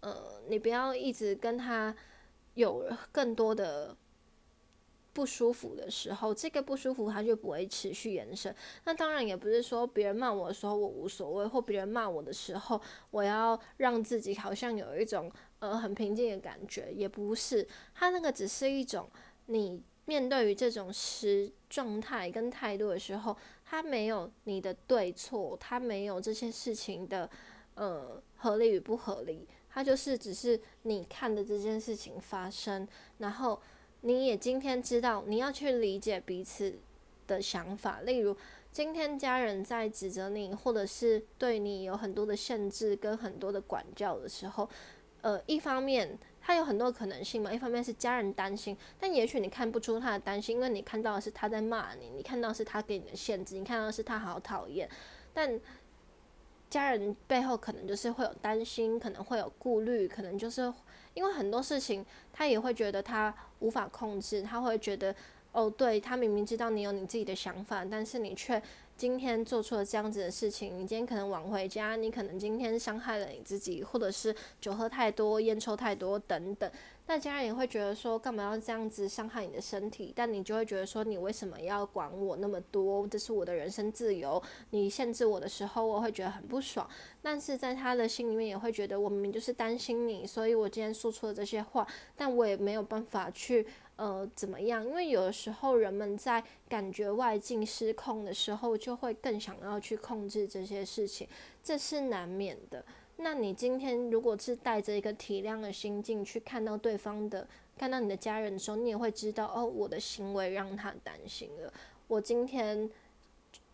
[0.00, 1.96] 呃，你不要一直跟他
[2.52, 3.96] 有更多的。
[5.12, 8.54] 不舒服的时候，这个不舒服它就不会持续延伸。
[8.84, 17.66] 那当然也不是说别人骂我的时候我无所谓，或别人骂我的时候我要让自己好像有一种呃很平静的感觉，也不是。
[17.94, 19.08] 它那个只是一种
[19.46, 27.28] 你面对于这种时状态跟态度的时候，它没有你的对错，它没有这些事情的
[27.74, 33.60] 呃合理与不合理，它就是只是你看的这件事情发生，然后。
[34.04, 36.78] 你也今天知道你要去理解彼此
[37.26, 38.36] 的想法，例如
[38.72, 44.68] 今天家人在指责你，或者是对你有很多的限制跟很多的管教的时候，
[45.20, 54.90] 呃，一方面他有很多可能性嘛，一方面是家人担心，但也许你看不出他的担心，因为你看到的是他在骂你，你看到是他给你的限制，你看到是他好讨厌，
[55.32, 55.60] 但
[56.68, 60.72] 家人背后可能就是会有担心，可能会有顾虑，可能就是。
[61.14, 65.14] 因为很多事情，他也会觉得他无法控制，他会觉得，
[65.52, 68.60] 哦，对他明明知道你有你自己的想法，但是你却
[68.96, 70.78] 今天做出了这样子的事情。
[70.78, 76.70] 你今天可能晚回家，你可能今天伤害了你自己，或者是酒喝太多、烟抽太多等等。
[77.06, 80.12] 那家人也会觉得说，干嘛要这样子伤害你的身体？
[80.16, 83.06] 但你就会觉得说，你为什么要管我那么多？
[83.08, 86.88] 这是我的人身自由，你限制我的时候，我会觉得很不爽。
[87.20, 91.86] 但是在他的心里面也会觉得，我明明就是担心你，所以我今天说出了这些话，
[92.16, 101.28] 但我也没有办法去呃怎么样，因为有的时候人们在感觉外境失控的时候，就会更想要去控制这些事情，
[101.62, 102.82] 这是难免的。
[103.22, 107.46] 那你今天如果是带着一个体谅的心境去看到对方的，
[107.78, 111.72] 看到你的家人的时候，你也会知道哦，我的行为让他担心了。
[112.08, 112.90] 我今天，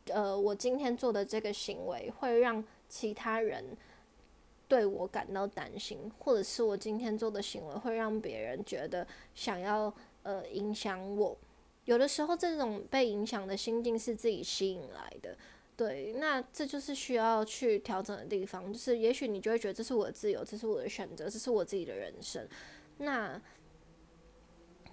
[0.06, 3.64] 呃，我今天做的这个行为会让其他人
[4.68, 11.36] 对我感到担心，或者是我今天做的行为会让别人觉得想要呃影响我。
[11.86, 15.34] 有的时候，这种被影响的心境是自己吸引来的。
[15.78, 18.72] 对，那这就是需要去调整的地方。
[18.72, 22.44] 就是也许你就会觉得这是我的自由，这是我的选择，这是我自己的人生。
[22.96, 23.40] 那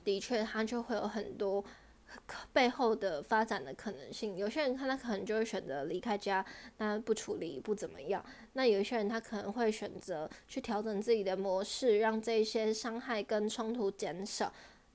[0.03, 1.65] 的确，他就会有很多
[2.53, 4.37] 背后的发展的可能性。
[4.37, 6.45] 有些人他他可能就会选择离开家，
[6.77, 8.23] 那不处理不怎么样。
[8.53, 14.53] 那有些人他可能会选择去调整自己的模式，让这些伤害跟冲突减少，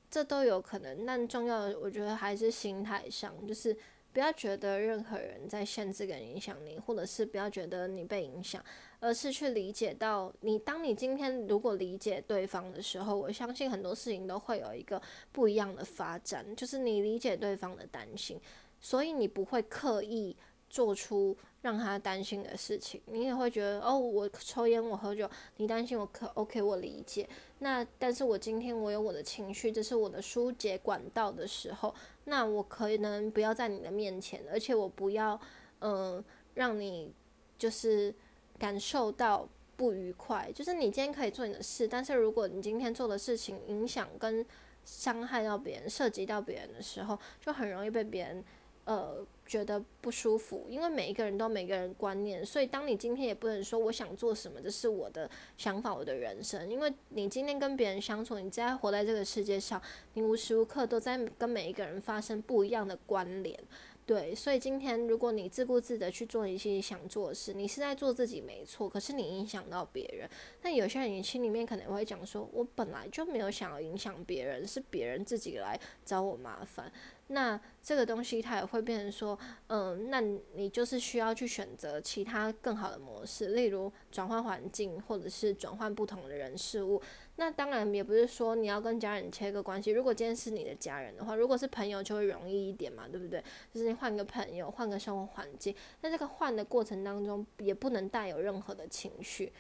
[0.09, 1.05] 这都有可能。
[1.05, 3.77] 但重要的，我觉得还是心态上，就是。
[4.13, 8.65] 不要觉得任何人在限制跟影响你，或者是不要觉得你被影响，
[8.99, 10.59] 而是去理解到你。
[10.59, 15.01] 当你今天如果理解对方的时候，我相信很多事情都会有一个
[15.33, 16.45] 不一样的发展。
[16.57, 18.41] 就是你理解对方的担心，
[18.81, 20.37] 所以你不会刻意
[20.69, 21.37] 做出。
[21.63, 27.29] 让他担心的事情，你也会觉得哦，我抽烟，我喝酒，你担心我可 OK，我理解。
[27.59, 35.41] 那但是我今天我有我的情绪，这是我的疏解管道的时候，那我可能不要在你的面前，而且我不要
[35.81, 36.23] 嗯
[36.55, 37.13] 让你
[37.59, 38.15] 就是
[38.59, 40.51] 感受到不愉快。
[40.55, 44.45] 就是你今天可以做你的事，但是如果你今天做的事情影响跟
[44.85, 48.45] 伤害到别人，涉及到别人的时候，就很容易被别人。
[48.91, 59.81] 呃，觉得不舒服，因为每一个人都每个人观念，所以当你今天也不能说我想做什么，这是我的想法，我的人生，因为你今天跟别人相处，你在活在这个世界上，
[60.15, 63.57] 你无时无刻都在跟每一个人发生不一样的关联。
[64.05, 70.29] 对，所以今天如果你自顾自的去做一些想做的事，你是在做自己没错，可是你影响到别人。
[70.63, 76.91] 那有些人你心里面可能会讲说，我本来就没有想要影响别人，是别人自己来找我麻烦。
[77.33, 79.39] 那这个东西它也会变成说，
[79.69, 87.01] 嗯，那你就是需要去选择其他更好的模式，例如转换环境，或者是转换不同的人事物。
[87.37, 89.93] 那当然也不是说你要跟家人切个关系。
[89.93, 93.43] 如果今天是你的家人的话，如果是朋友就会容易一点嘛，对不对？
[93.73, 95.73] 就是你换个朋友，换个生活环境。
[96.01, 99.53] 那这个换的过程当中，也不能带有任何的情绪。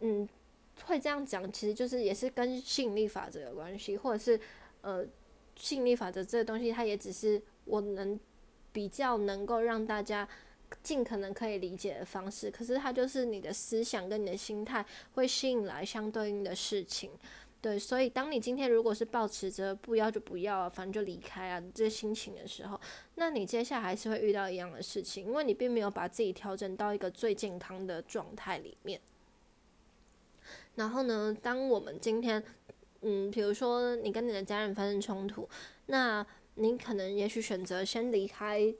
[0.00, 0.26] 嗯，
[0.86, 4.40] 会这样讲，其实就是也是跟吸引力法则有关系，或者是
[4.80, 5.06] 呃，
[5.56, 8.18] 吸引力法则这个东西，它也只是我能
[8.72, 10.28] 比较能够让大家。
[10.82, 17.08] 尽可能可以理解的方式，可是它就是你的思想跟你的心态会吸引来相对应的事情，
[17.60, 22.80] 对，所以当你今天如果是保持着不要就不要啊，反正就离开啊这心情的时候，
[23.14, 29.00] 那你接下来还是会遇到一样的事情，因为你并没有把自己调整到一个最健康的状态里面。
[30.74, 32.42] 然后呢，当我们今天，
[33.06, 35.48] 嗯，比如说你跟你的家人发生冲突，
[35.86, 38.74] 那你可能也许选择先离开。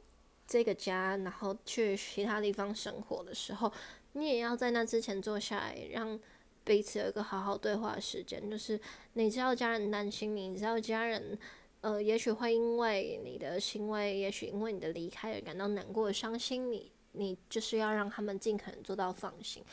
[0.49, 3.73] 这个家，然后去其他地方生活的时候，
[4.13, 6.17] 你也要在那之前坐下来，让
[6.63, 8.81] 彼此有一个好好对话的时间，就是
[9.15, 11.37] 你知道家人担心你，你知道家人
[11.81, 19.65] 呃，也许会因为你的行为，也许因为你的离开而感到难过、伤心，你你就是要让他们尽可能做到放心。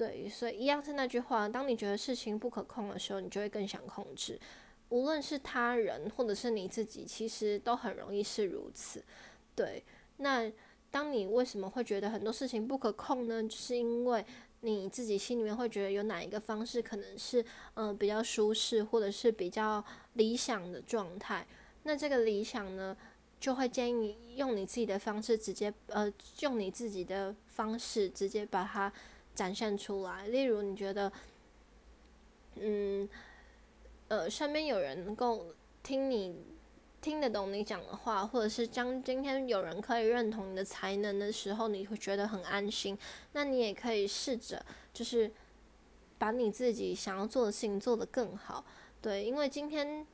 [0.00, 4.40] 对，所以一样是那句话，当你觉得事情不可控的时候，你就会更想控制。
[4.88, 9.04] 无论是他人或者是你自己，其实都很容易是如此。
[9.54, 9.84] 对，
[10.16, 10.50] 那
[10.90, 13.42] 当你为什么会觉得很多事情不可控呢？
[13.42, 14.24] 就是因为
[14.62, 19.84] 你自己心里面会觉得有哪一个方式可能是嗯比较舒适，或者是比较
[20.14, 21.46] 理想的状态。
[21.82, 22.96] 那这个理想呢，
[23.38, 26.10] 就会建议用你自己的方式直接呃
[26.40, 28.90] 用你自己的方式直接把它。
[29.40, 31.10] 展现出来，例如你觉得，
[32.56, 33.08] 嗯，
[34.08, 35.46] 呃，身边有人能够
[35.82, 36.36] 听你
[37.00, 42.98] 听得懂你讲的话，或者是将今天有人可以认同你的才能的时候，你会觉得很安心。
[43.32, 45.32] 那你也可以试着，就是
[46.18, 48.62] 把你自己想要做的事情做得更好。
[49.00, 50.06] 对，因为今天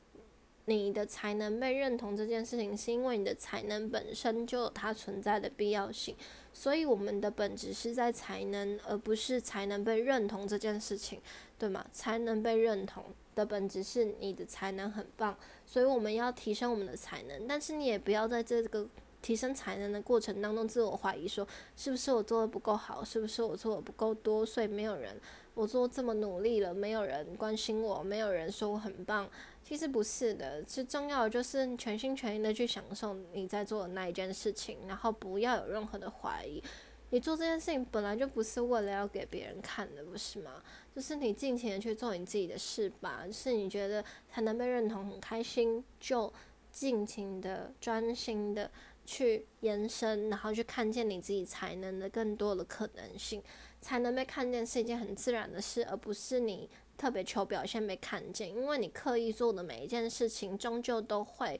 [0.69, 6.13] 你的才能被认同这件事情，是因为你的才能本身就有它存在的必要性。
[6.51, 11.21] 所以我们的本质是在才能，而不是才能被认同这件事情，
[11.57, 11.85] 对吗？
[11.93, 17.47] 才能被认同的本质是你的才能很棒，所以我们要提升我们的才能。
[17.47, 18.85] 但是你也不要在这个
[19.21, 25.15] 提升才能的过程当中自我怀疑，说是不是我做的不够好，是不是我做的不够多，所以没有人
[25.53, 29.29] 我做这么努力了，没有人关心我，没有人说我很棒。
[29.67, 36.63] 其实不是的，是重要的就是全心全意的去享受你在做的那一件事情，然后不要有任何的怀疑。
[37.09, 40.63] 你做这件事情本来就不是为了要给别人看的，不是吗？
[40.95, 43.25] 就是你尽情的去做你自己的事吧。
[43.29, 46.31] 是你觉得才能被认同，很开心，就
[46.71, 48.71] 尽情的、专心的
[49.05, 53.43] 去延伸，然后去看见你自己才能的更多的可能性。
[53.81, 56.69] 才能被看见是一件很自然的事，而不是你。
[56.97, 61.59] 特别求表现被看见，因为你刻意做的每一件事情，终究都会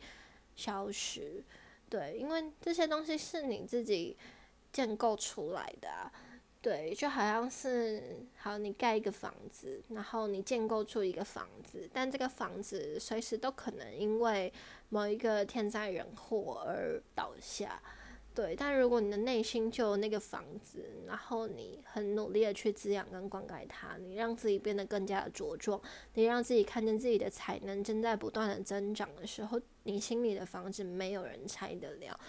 [0.55, 1.43] 消失。
[1.89, 4.17] 对，因为这些东西是你自己
[4.73, 6.11] 建构出来的。
[6.59, 14.51] 对，就好像是，好，你盖一个房子，然后你建构出一个房子，但这个房子随时都可能因为
[14.89, 17.81] 某一个天灾人祸而倒下。
[18.37, 25.81] 对，但如果你的内心就有那个房子，然后你很努力的去滋养跟灌溉它，你让自己变得更加的茁壮，
[26.13, 32.19] 你让自己看见自己的才能正在不断的增长的时候，你心里的房子没有人拆得了。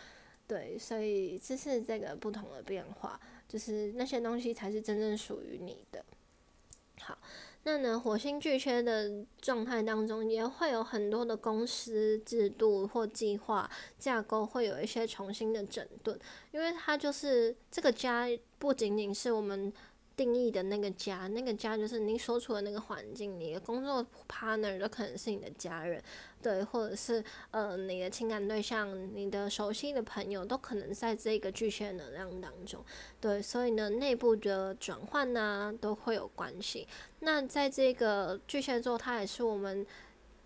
[0.46, 6.02] 对，所以这是这个不同的变化，就是那些东西才是真正属于你的。
[7.02, 7.18] 好。
[7.68, 16.18] 那呢，火星巨蟹的状态当中，也会有很多的公司制度或计划架构会有一些重新的整顿，
[16.50, 18.26] 因为它就是这个家
[18.58, 19.70] 不仅仅是我们。
[20.18, 26.02] 定义的那个家，那个家就是你所处的那个环境，你的工作 partner 都可能是你的家人，
[26.42, 32.84] 对，或者是呃你的情感对象，你的熟悉的朋友，都可能在这个巨蟹能量当中，
[33.20, 36.88] 对，所以呢，内部的转换呢都会有关系。
[37.20, 39.86] 那在这个巨蟹座，它也是我们，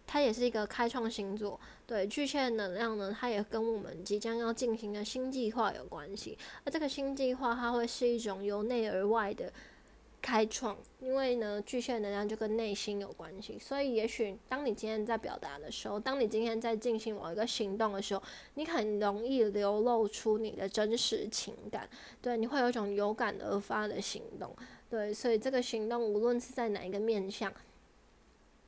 [0.06, 6.36] 它也是一个开创星座，对，巨蟹能量呢，它也跟我们即将要进行的新计划有关系。
[6.64, 9.52] 而这个新计划，它会是一种由内而外的。
[10.24, 18.22] 开创，因为呢，巨蟹能量就跟内心有关系，所以也许当你今天在表达的时候，当你今天在进行某一个行动的时候，
[18.54, 21.88] 你很容易流露出你的真实情感，
[22.20, 24.54] 对，你会有一种有感而发的行动，
[24.92, 27.50] 对，所以这个行动无论是在哪一个面向，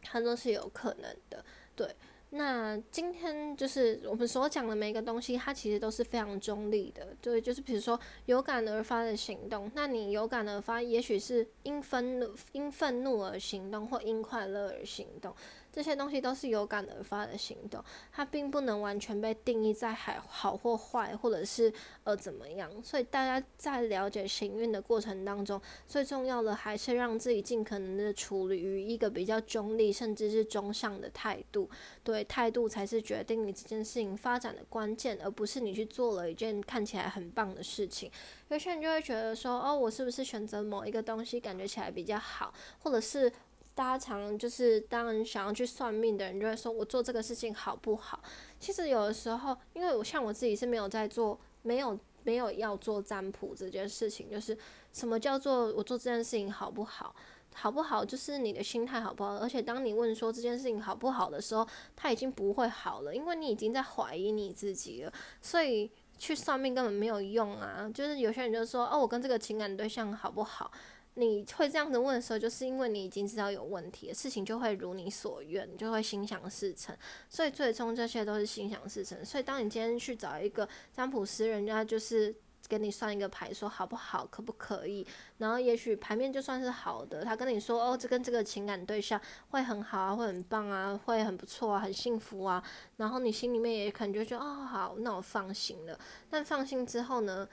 [0.00, 1.44] 它都是有可能的，
[1.76, 1.94] 对。
[2.30, 7.14] 那今天就是我们所讲的每一个东西，它其实都是非常中立的。
[7.20, 15.36] 对，就是比如说有感而发的行动，那你有感而发，也许是因愤怒、因愤怒而行动，或因快乐而行动。
[15.74, 17.82] 这些东西都是有感而发的行动，
[18.12, 21.72] 它并不能完全被定义在还好或坏，或者是
[22.04, 22.70] 呃怎么样。
[22.80, 31.68] 所以大家在了解行运的过程当中，最重要的还是让自己尽可能的处于一个比较中立，甚至是中上的态度。
[32.04, 38.08] 对，态度才是决定你这件事情发展的关键，而不是你去做了一件看起来很棒的事情。
[38.48, 43.32] 有些人就会觉得说，哦，我是不是选择某一个东西感觉起来比较好，或者是。
[43.74, 48.22] 大家常就是，当然想要去算命的人就会说，我做这个事情好不好？
[48.60, 54.30] 其实有的时候，因为我像我自己是没有在做，没有没有要做占卜这件事情。
[54.30, 54.56] 就是
[54.92, 57.14] 什么叫做我做这件事情好不好？
[57.52, 58.04] 好不好？
[58.04, 59.36] 就是你的心态好不好？
[59.36, 61.66] 而且当你问说这件事情好不好的时候，
[61.96, 65.12] 他已经不会好了，因为你已经在怀疑你自己了。
[65.40, 67.90] 所以去算命根本没有用啊！
[67.92, 70.70] 就是有些人就说，哦，我跟这个情感对象好不好？
[71.16, 76.96] 你会这样子问的时候，就是因为你已经知道有问题，事情就会如你所愿，就会心想事成。
[77.28, 79.24] 所以最终这些都是心想事成。
[79.24, 82.34] 所以当你今天去找一个占卜师，人家就是
[82.68, 85.06] 给你算一个牌，说好不好，可不可以？
[85.38, 92.60] 然后也许牌面就算是好的，他跟你说哦，这跟这个情感对象会很好啊，会很棒啊，会很不错啊，很幸福啊。
[92.96, 95.96] 然后你心里面也可能就觉得哦，好，那我放心了。
[96.28, 97.48] 但放心之后呢？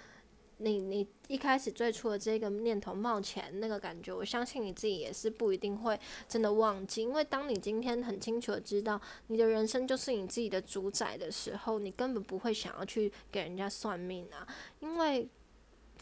[0.62, 14.48] 你你一开始最初的这个念头冒起来那个感觉，我相信你自己也是不一定会真的忘记，因为当你今天很清楚的知道你的人生就是你自己的主宰的时候，你根本不会想要去给人家算命啊，
[14.80, 15.28] 因为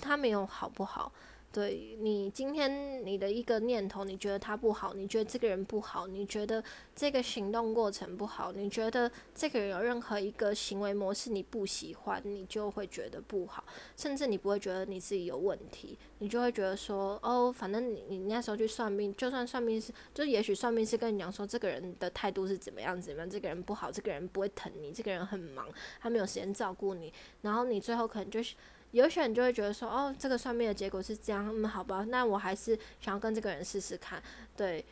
[0.02, 1.12] 他没有好不好。
[1.52, 6.64] 对你今天你的一个念头，你觉得他不好，你觉得这个人不好，你觉得
[6.96, 13.64] 这个行动过程不好，你觉得这个人有任何一个行为模式你不喜欢，你就会觉得不好，
[13.98, 25.68] 甚至你不会觉得你自己有问题，你就会觉得说，哦，反正你你那时候去算命，就算算命是，就也许算命是跟你讲说这个人的态度是怎么样怎么样，这个人不好，这个人不会疼你，这个人很忙，
[26.00, 28.54] 他没有时间照顾你，然后你最后可能就是。
[28.92, 34.22] 有些人就会觉得说，哦，这个算命的结果是这样，嗯，好吧，那我还是想要跟这个人试试看，
[34.58, 34.84] 对，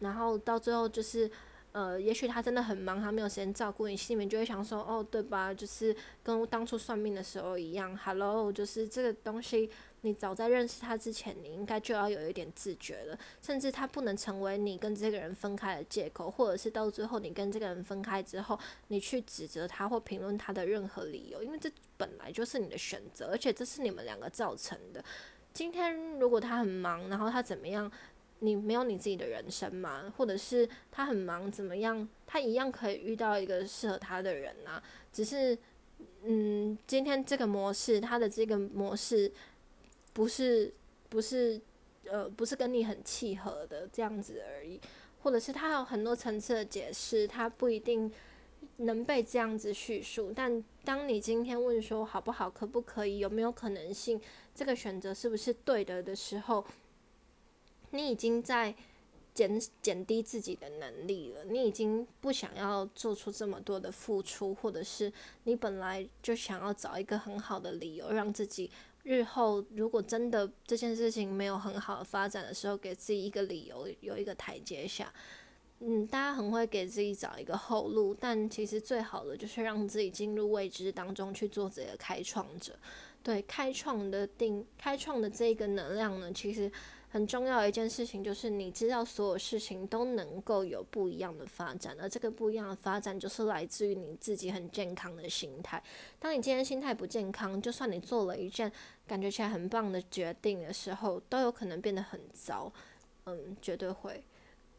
[0.00, 1.30] 然后到最后就是，
[1.76, 9.70] 呃，也许他真的很忙，他没有时间照顾你，心里面就会想说，哦，对吧，就是跟当初算命的时候一样，Hello，就是这个东西。
[10.00, 18.58] 你早在认识他之前，你应该就要有一点自觉了，甚至他不能成为你跟这个人分开的借口，或者是到最后你跟这个人分开之后，
[18.88, 25.04] 你去指责他或评论他的任何理由，因为这本来就是你的选择，而且这是你们两个造成的。
[25.52, 27.90] 今天如果他很忙，然后他怎么样，
[28.40, 30.12] 你没有你自己的人生吗？
[30.16, 34.82] 或者是他很忙怎么样，他一样可以遇到一个适合他的人啊。
[35.12, 35.56] 只是，
[36.22, 39.32] 嗯，今天这个模式，他的这个模式。
[40.12, 40.72] 不是，
[41.10, 41.60] 不是，
[42.04, 44.80] 呃，不是跟你很契合的这样子而已，
[45.20, 48.10] 或者是他有很多层次的解释，他不一定
[48.78, 50.32] 能被这样子叙述。
[50.34, 54.18] 但当你今天问说好不好，可不可以，有没有可能性，
[54.54, 56.64] 这个选择是不是对的的时候，
[57.90, 58.74] 你已经在
[59.34, 65.12] 减减低自己的能力了，你已经不想要做出这么多的付出，或者是
[65.44, 68.70] 你本来就想要找一个很好的理由让自己。
[69.02, 75.12] 日后如果真的这件事情没有很好的发展的时候，给自己一个理由，有一个台阶下。
[75.80, 82.74] 嗯，大家很会给自己找一个后路，但其实最好的就是让自己进入未知当中去做这个开创者。
[83.22, 86.72] 对，开创的定，开创的这个能量呢，其实。
[87.16, 95.82] 很重要的一件事情就是，你知道所有事情都能够有不一样的发展，而这个不一样的发展就是来自于你自己很健康的心态。
[96.18, 98.70] 当你今天心态不健康，就算你做了一件
[99.06, 102.70] 感觉起来很棒的决定的时候，都有可能变得很糟。
[103.24, 104.22] 嗯，绝对会，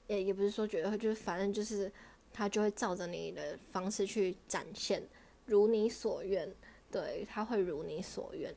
[0.05, 1.91] 也也不是说绝对会，就是反正就是
[2.31, 5.01] 它就会照着你的方式去展现，
[5.47, 6.47] 如你所愿。
[6.91, 8.53] 对，他会如你所愿。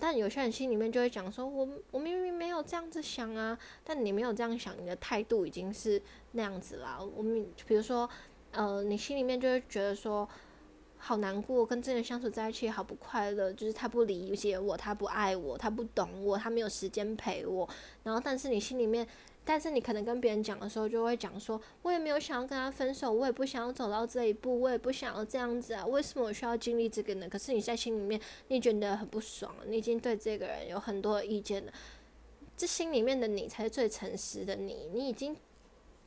[0.00, 6.98] 但有些人心里面就会讲说，我我明明没有这样子想啊，但你没有这样想，你的态度已经是那样子啦。
[7.14, 8.08] 我们比如说，
[8.52, 10.26] 呃，你心里面就会觉得说，
[10.96, 17.68] 好难过，跟这个人相处在一起好不快乐，就是他不理解我，他不爱我，他不懂我，他没有时间陪我。
[18.04, 19.06] 然后，但是你心里面。
[19.44, 27.28] 但是你可能跟别人讲的时候，就会讲说，我也没有想要跟他分手，我也不想要走到这一步，我也不想要这样子啊，为什么我需要经历这个呢？
[27.28, 31.72] 可是你在心里面，你觉得很不爽，你已经对这个人有很多意见了，
[32.56, 35.36] 这心里面的你才是最诚实的你，你已经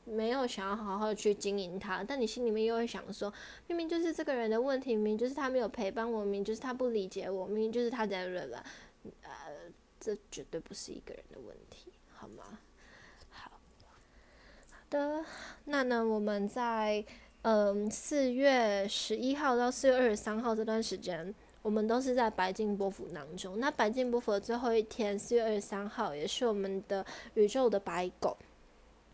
[0.06, 3.34] 没有想要好好去经营他，但你心里面又会想说，
[3.68, 8.64] 明明就是这个人的问题，明明就是他没有陪伴我，明明就是他不理解我，明明就是他在忍了，
[9.24, 9.30] 呃，
[10.00, 12.60] 这绝对不是一个人的问题，好吗？
[14.96, 15.22] 的
[15.66, 16.06] 那呢？
[16.06, 17.04] 我们在
[17.42, 23.60] 嗯四月十一号到四月二十三号这段时间，我们都是在白金波幅当中。
[23.60, 28.38] 那白金波幅的最后一天，四月二十三号，也是我们的宇宙的白狗。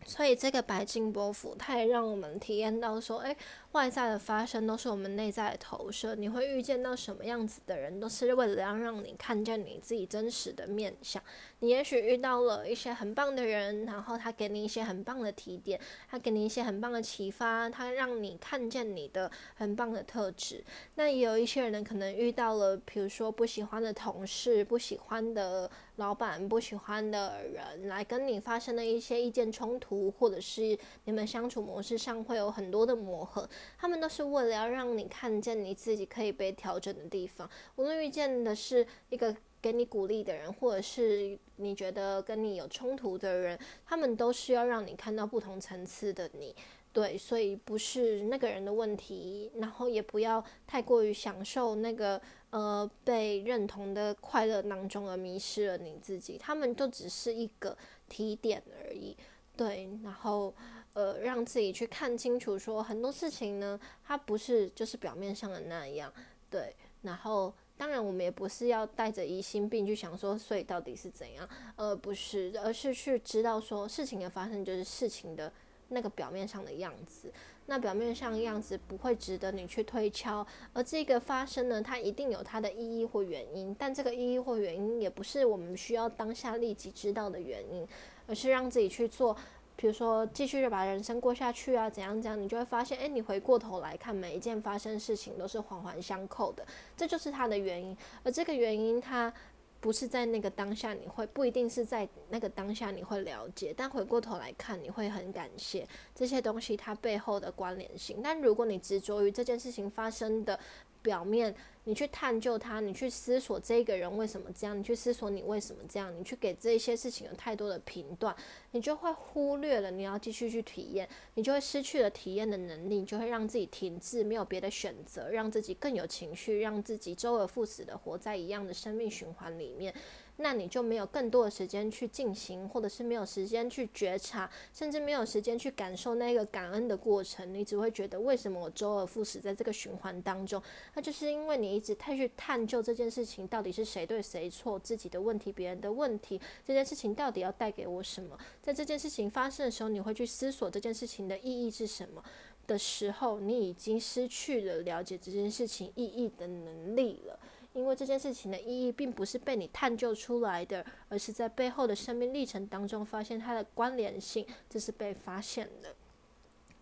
[0.04, 3.36] 所以这个白金波幅，它也让我们体验到说，哎。
[3.72, 11.22] 外在的发生都是我们内在的投射，你会遇见到什么样子的人，都是为了要让你看见你自己真实的面相。
[11.60, 20.62] 你也许遇到了一些很棒的人，然后他给你一些很棒的提点，他给你一些很棒的启发，他让你看见你的很棒的特质。
[20.96, 33.48] 那也有一些人呢，可能遇到了，比如说不喜欢的同事、不喜欢的老板、不喜欢的人，来跟你发生了一些意见冲突，或者是你们相处模式上会有很多的磨合。
[33.78, 37.48] 他们都是为了要让你看见你自己可以被调整的地方。
[37.76, 46.54] 无论遇见的是一个给你鼓励的人，或者是你觉得跟你有冲突的人，他们都是要让你看到不同层次的你。
[46.92, 56.36] 对，所以不是那个人的问题，然后也不要太过于享受那个呃被认同的快乐当中而迷失了你自己。
[56.36, 57.74] 他们就只是一个
[58.10, 59.16] 提点而已。
[59.56, 60.54] 对，然后
[60.94, 66.12] 呃让自己去看清楚，说很多事情呢，它不是就是表面上的那样。
[66.50, 71.48] 对，然后当然我们也不是要带着疑心病去想说，所以到底是怎样？
[71.76, 75.52] 呃，不是，而是去知道说事情的发生就是事情的。
[75.94, 77.30] 那个表面上的样子，
[77.66, 87.86] 那表面上样子不会值得你去推敲，而这个发生呢，它一定有它的意义或原因，但这个意义或原因也不是我们需要当下立即知道的原因，
[88.26, 89.36] 而是让自己去做，
[89.82, 96.64] 比如说继续的把人生过下去啊，怎样怎样，你就会发现，哎，你回过头来看每一件发生事情都是环环相扣的，
[96.96, 99.34] 这就是它的原因，而这个原因它。
[99.80, 108.20] 不是在那个当下，你会不一定是在那个当下你会了解，但回过头来看，你会很感谢这些东西它背后的关联性。
[108.22, 110.56] 但如果你执着于这件事情发生的
[111.02, 118.34] 表面，你去探究他，你去思索这个人为什么这样，你去思索你为什么这样，你去给这些事情有太多的评断，
[118.70, 129.92] 你就会忽略了你要继续去体验，你就会失去了体验的能力，你就会让自己停滞，没有别的选择，让自己更有情绪，让自己周而复始的活在一样的生命循环里面。
[130.36, 137.52] 那你就没有更多的时间去进行，或者是没有时间去觉察，甚至没有时间去感受那个感恩的过程。
[137.52, 140.60] 你只会觉得为什么我周而复始在这个循环当中？
[140.94, 148.36] 那就是因为你一直太去探究这件事情到底是谁对谁错，自己的问题、别人的问题，这件事情到底要带给我什么？
[148.60, 152.24] 在这件事情发生的时候，你会去思索这件事情的意义是什么
[152.66, 157.38] 的时候，你已经失去了了解这件事情意义的能力了。
[157.74, 165.94] 因为这件事情的意义并不是被你探究出来的，而是在背后的生命历程当中发现它的关联性，这是被发现的。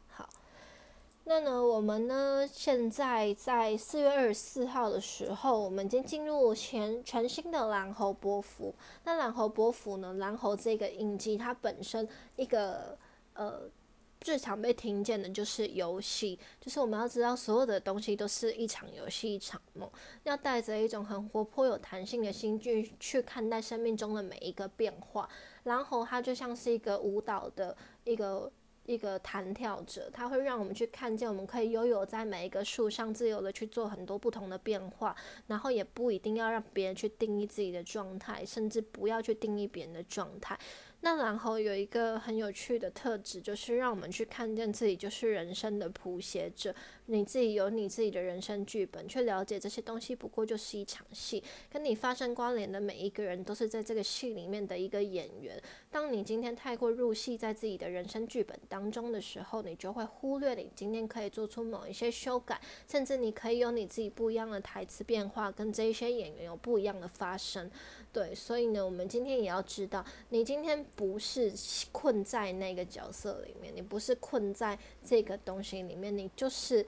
[0.09, 0.29] 好，
[1.25, 8.75] 那呢，我们呢现在在四月二十四号的时候，我们已经进入全全新的蓝猴波幅。
[9.05, 12.99] 那蓝猴波幅呢，蓝猴这个印记它本身一个
[13.35, 13.63] 呃。
[14.21, 19.91] 最常被听见的就是游戏，就是我们要知道所有的东西都是一场游戏，一场梦，
[20.25, 25.29] 要带着一种很活泼、有弹性的心去去看待生命中的每一个变化。
[25.63, 28.53] 然后它就像是一个舞蹈的一个
[28.87, 35.17] 一个弹跳者，它会让我们去看见，我们可以悠游在每一个树上，自由的去做很多不同的变化。
[35.47, 40.59] 然后也不一定要让别人去定义自己的状态，甚至不要去定义别人的状态。
[41.03, 46.75] 那然后有一个很有趣的特质，就是让我们去看见自己就是人生的谱写者，
[47.07, 55.61] 你自己有你自己的人生剧本，去了解这些东西不过就是一场戏，跟你发生关联的每一个人都是在这个戏里面的一个演员。
[55.91, 67.71] 当你今天太过入戏在自己的人生剧本当中的时候，你就会忽略你今天可以做出某一些修改，甚至你可以有你自己不一样的台词变化，跟这一些演员有不一样的发生。
[68.13, 71.53] 对，所以呢，我们今天也要知道，你今天不是
[71.93, 76.85] 困在那个角色里面，你不是困在这个东西里面，你就是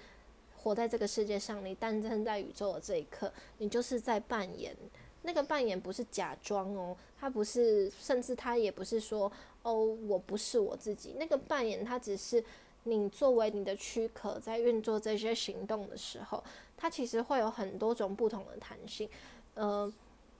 [0.56, 4.76] 活在这个世界上，你诞生在宇宙的这一刻，你就是在扮演
[5.22, 9.30] 那个扮演，不是假装哦，他不是，甚至他也不是说
[9.62, 9.72] 哦，
[10.08, 12.44] 我不是我自己，那个扮演，它只是
[12.82, 16.42] 你作为你的躯壳在运作这些行动的时候，
[16.76, 19.08] 它其实会有很多种不同的弹性，
[19.54, 19.92] 呃。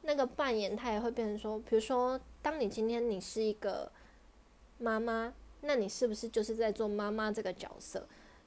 [0.02, 3.90] 那个扮演，它也会变成说，比如说，当你今天你是一个
[4.78, 5.32] 妈妈，
[5.62, 8.06] 那你是不是就是在做妈妈这个角色？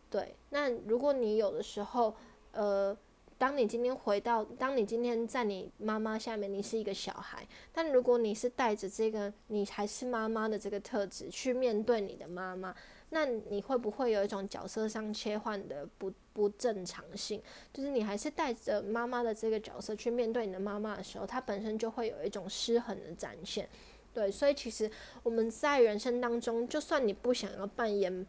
[0.10, 0.36] 对。
[0.49, 2.16] 那如果你有的时候，
[2.51, 2.95] 呃，
[3.38, 12.76] 当你今天回到，当你今天在你妈妈下面，你是一个小孩，但如果你是带着这个你还是妈妈的这个特质去面对你的妈妈。
[13.10, 17.41] 那你会不会有一种角色上切换的不不正常性？
[17.72, 23.70] 就是你还是带着妈妈的这个角色去面对你的妈妈的时候，它本身就会有一种失衡的展现。
[24.14, 24.89] 对，所以其实
[25.24, 28.26] 我们在人生当中，就算你不想要扮演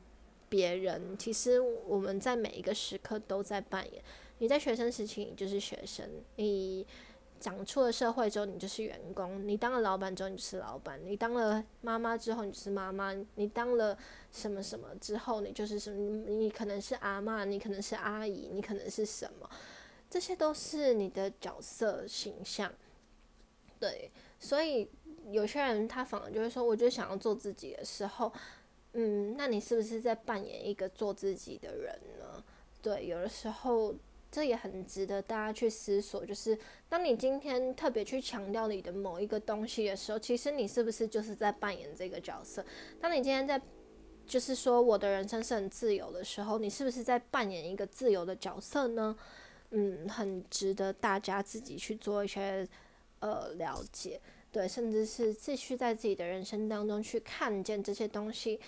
[0.48, 4.02] 别人，其实我们在每一个时刻都在扮演。
[4.38, 6.04] 你在学生时期，你就是学生；
[6.36, 6.86] 你
[7.38, 13.96] 长出了社会之后，你就是员工；你当了老板之后，你就是老板；你当了妈妈之后，你就是妈妈；你当了
[14.36, 16.28] 什么什么之后，你就是什么？
[16.28, 19.48] 你可能是阿妈，你可能是阿姨，你可能是什么？
[20.10, 22.72] 这些都是你的角色形象。
[23.80, 24.88] 对，所以
[25.30, 28.32] 有些人他反而就是说，我就想要做自己的时候，
[28.92, 32.44] 嗯，那你是不是在扮演一个做自己的人呢？
[32.80, 33.94] 对，有的时候
[34.30, 36.58] 这也很值得大家去思索，就是
[36.88, 42.64] 当你今天特别去强调你的某一个东西的时候，其实你是不是就是在扮演这个角色？
[43.00, 43.60] 当你今天在
[44.26, 49.16] 就是说我的人生是很自由的时候，你是不是在扮演一个自由的角色呢？
[49.70, 52.66] 嗯，很值得大家自己去做一些
[53.20, 54.20] 呃了解，
[54.52, 58.60] 对，甚至是继续在自己的人生当中去看见这些东西。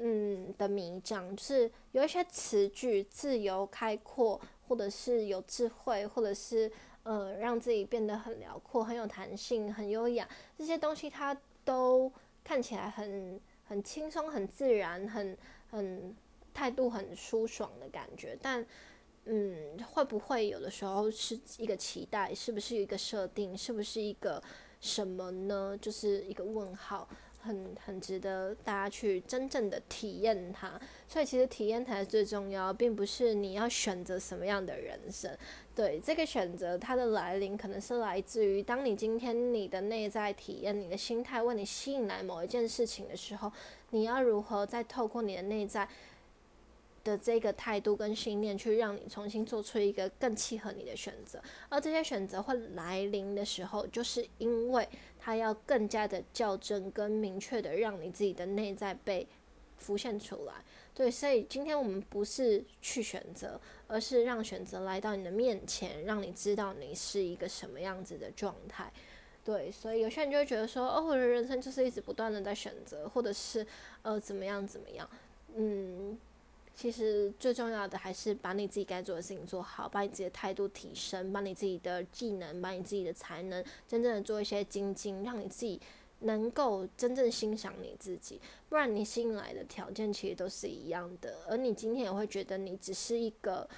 [0.00, 6.70] 嗯的迷障，就是有一些词句，自由、开阔，或者是有智慧，或者是
[7.02, 12.12] 呃让自己变得很辽阔、很有弹性、很优雅，这些东西它都
[12.44, 15.36] 看起来很很轻松、很自然、很
[15.70, 16.16] 很
[16.52, 18.36] 态度很舒爽的感觉。
[18.40, 18.66] 但
[19.26, 22.34] 嗯，会不会有的时候是一个期待？
[22.34, 23.56] 是不是一个设定？
[23.56, 24.42] 是不是一个
[24.80, 25.76] 什么呢？
[25.80, 27.06] 就是一个问号。
[27.40, 35.30] 很很值得大家去真正的体验它，所以其实体验才是最重要，并不是你要选择什么样的人生。
[35.74, 43.52] 对这个选择，它的来临可能是来自于当你今天你的内在体验、你的心态为你吸引来某一件事情的时候，
[43.90, 45.88] 你要如何再透过你的内在。
[47.04, 54.86] 的这个态度跟信念，去让你重新做出一个更契合你的选择，而这些选择会来临的时候，就是因为
[55.28, 59.28] 它要更加的校正跟明确的让你自己的内在被
[59.76, 60.54] 浮现出来。
[60.94, 68.90] 对，所以今天我们不是去选择，而是让选择来到你的面前，让你知道你是一个什么样子的状态。
[69.44, 73.66] 对，所以有些人就会觉得说，哦，我的人生就是一直不断的在选择，或者是
[74.00, 75.06] 呃怎么样怎么样，
[75.54, 76.18] 嗯。
[76.78, 85.80] 其实最重要的还是把你自己该做的事情做好，把你自己的态度提升，把你自己的技能，把你自己的才能，真正的做一些精进，让你自己
[86.20, 88.40] 能够真正欣赏你自己。
[88.68, 93.68] 不然你吸引来的条件其实都是一样的，而你今天也会觉得你只是一个，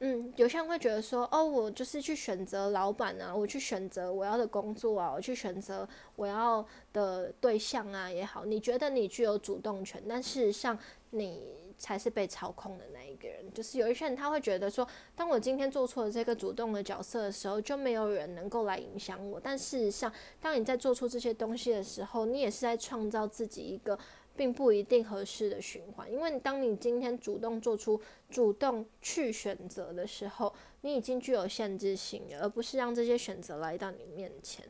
[0.00, 10.76] 嗯，有些人会觉得说，哦，我就是去选择老板啊，我去选择我要的工作啊，我去选择我要的对象啊也好，你觉得你具有主动权，但事实上
[11.10, 11.67] 你。
[11.78, 19.38] 才是被操控的那一个人，就是有一些人他会觉得说，当我今天做错了这个主动的角色的时候，就没有人能够来影响我。
[19.38, 23.96] 但事实上，当你在做出这些东西的时候，你也是在创造自己一个
[24.36, 26.10] 并不一定合适的循环。
[26.12, 34.66] 因为当你今天主动做出、主动去选择的时候，你已经具有限制性了，而不是让这些选择来到你面前。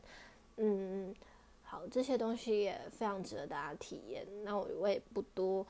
[0.57, 1.11] 嗯，
[1.63, 4.27] 好，这些东西也非常值得大家体验。
[4.43, 5.65] 那我我也不多。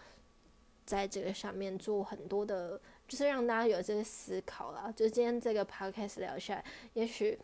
[0.89, 4.91] 在这个上面做很多的，就是让大家有这个思考啦。
[4.95, 6.65] 就今天这个 podcast 聊下来，
[6.95, 7.37] 也许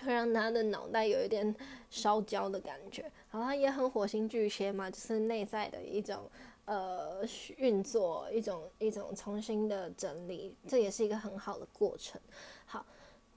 [0.00, 1.54] 会让他的脑袋有一点
[1.90, 3.02] 烧焦的感觉。
[3.30, 6.22] 然后他也很火星巨蟹嘛，就是内在的一种
[6.64, 7.22] 呃
[7.58, 12.18] 运作，一种一种重新的整理，这也是一个很好的过程。
[12.64, 12.86] 好，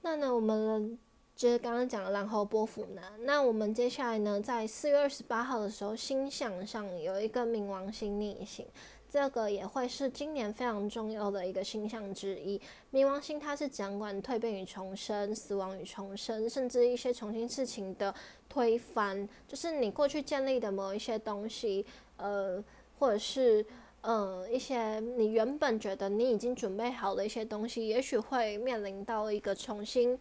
[0.00, 0.98] 那呢，我们
[1.36, 8.66] 就是刚刚讲了然后波伏呢，那我们接下来呢，在四月二十八号的时候，星象上有一个冥王星逆行。
[9.10, 12.60] 这个也会是今年非常重要的一个星象之一。
[12.92, 18.14] 冥王星它是掌管蜕变与重生、死亡与重生，甚至一些重新事情的
[18.50, 21.86] 推翻，就是你过去建立的某一些东西，
[22.18, 22.62] 呃，
[22.98, 23.64] 或者是
[24.02, 30.18] 嗯一些你原本觉得你已经准备好的一些东西，也许会面临到一个重新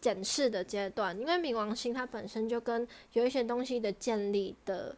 [0.00, 1.14] 检视的阶段。
[1.20, 4.96] 因为冥王星它本身就跟有一些东西的建立的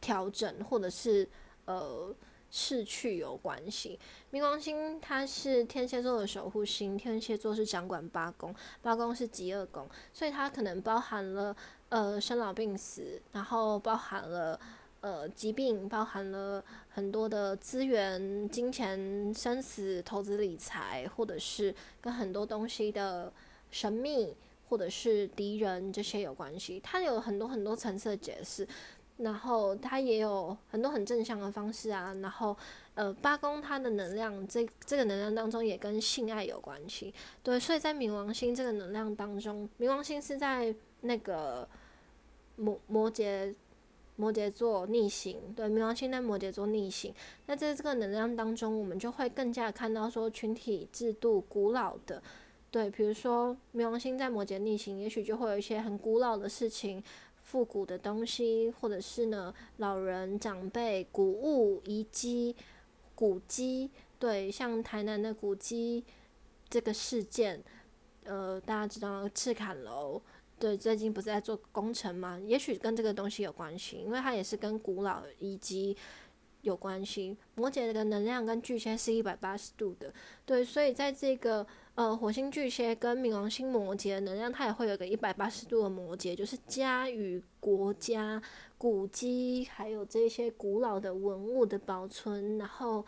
[0.00, 1.28] 调整，或者是
[1.64, 2.14] 呃。
[2.58, 3.98] 逝去有关系。
[4.32, 11.54] 冥王星它是天蝎座的守护星，天蝎座是掌管八宫，八宫是极恶宫，所以它可能包含了
[11.90, 14.58] 呃生老病死，然后包含了
[15.02, 23.30] 呃疾病，包含了很多的资源、金钱、生死、投资理财，或者是跟很多东西的
[23.70, 24.34] 神秘，
[24.70, 26.80] 或者是敌人这些有关系。
[26.82, 28.66] 它有很多很多层次的解释。
[29.18, 32.54] 然后它也有很多很正向的方式啊，然后
[32.94, 41.66] 呃八宫它的能量，这这个能量当中也跟性爱有关系，对，所以在冥王星这个能量当中，冥王星是在那个
[42.56, 43.54] 摩摩羯
[44.16, 47.14] 摩羯座逆行，对，冥王星在摩羯座逆行，
[47.46, 52.22] 那在这个能量当中，我们就会更加看到说群体制度古老的，
[52.70, 57.02] 对，比如说冥王星在摩羯逆行，也许就会有一些很古老的事情。
[57.46, 62.56] 复古的东西，或者是呢，老人长辈、古物遗迹、
[63.14, 63.88] 古迹，
[64.18, 66.04] 对，像台南的古迹
[66.68, 67.62] 这个事件，
[68.24, 70.20] 呃，大家知道赤坎楼，
[70.58, 72.36] 对，最近不是在做工程吗？
[72.44, 75.96] 也许跟这个东西有关系，因为它也是跟古老遗迹
[76.62, 77.36] 有关系。
[77.54, 80.12] 摩羯的能量跟巨蟹是一百八十度的，
[80.44, 81.64] 对，所以在这个
[81.96, 88.40] 呃火星巨蟹跟冥王星摩羯的能量，它也会有个一百八十度的摩羯，就是家与国家、
[88.78, 93.04] 古迹，还有这些古老的文物的保存，然后。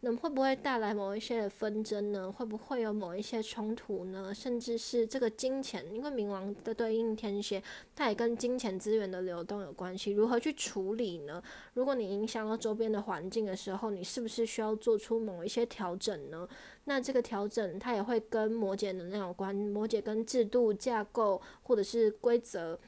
[0.00, 2.30] 那会不会带来某一些的纷争呢？
[2.30, 4.32] 会不会有某一些冲突呢？
[4.32, 7.60] 甚至是这个金钱，因为冥王的对应天蝎，
[7.96, 10.12] 它也跟金钱资源的流动有关系。
[10.12, 11.42] 如何去处理呢？
[11.74, 16.48] 如果你影响到周边的环境的时候，你是不是需要做出某一些调整呢？
[16.84, 19.52] 那这个调整它也会跟摩羯能量有关。
[19.52, 22.78] 摩羯跟制度架构，或者是规则，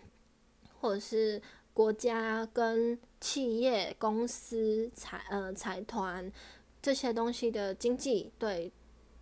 [0.79, 1.43] 或者是
[1.75, 6.31] 国家跟企业、公司、财呃财团。
[6.83, 8.70] 这些东西的经济对，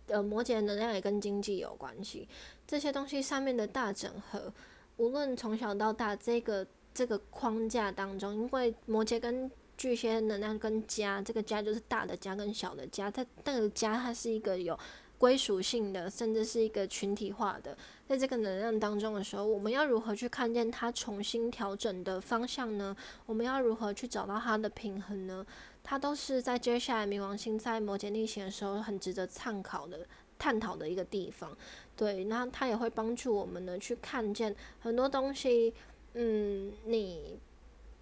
[0.07, 2.27] 呃，摩羯能量也跟经济有关系。
[2.67, 4.53] 这些东西上面的大整合，
[4.97, 14.77] 无论从小到大，这个这个框架当中，因为摩羯跟巨蟹能量跟家，这个家就是大的家跟小的家，它那个家它是一个有。
[15.19, 22.95] 归属性的，甚至是一个群体化的，在这个能量当中的时候，我们要如何去看见它重新调整的方向呢？
[23.25, 25.45] 我们要如何去找到它的平衡呢？
[25.83, 30.05] 它都是在接下来冥王星在摩羯逆行的时候，很值得参考的、
[30.37, 31.57] 探讨的一个地方。
[31.95, 35.73] 对，那它也会帮助我们呢，去看见很多东西。
[36.13, 37.39] 嗯，你。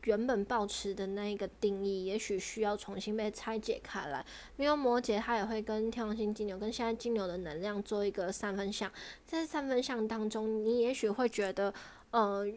[0.03, 4.25] 原本保持的那一个定义，也许需要重新被拆解开来。
[4.55, 8.89] 因为摩羯它也会跟天王星金牛跟现在金牛的能量做一个三分相，
[9.25, 11.73] 在三分相当中，你也许会觉得，
[12.11, 12.47] 呃，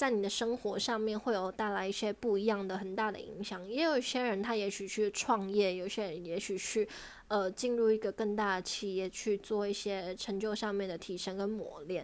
[0.00, 3.68] 在你的生活上面会有带来一些不一样的很大的影响。
[3.68, 6.88] 也有一些人他也许去创业，有些人也许去
[7.28, 12.02] 呃进入一个更大的企业去做一些成就上面的提升跟磨练，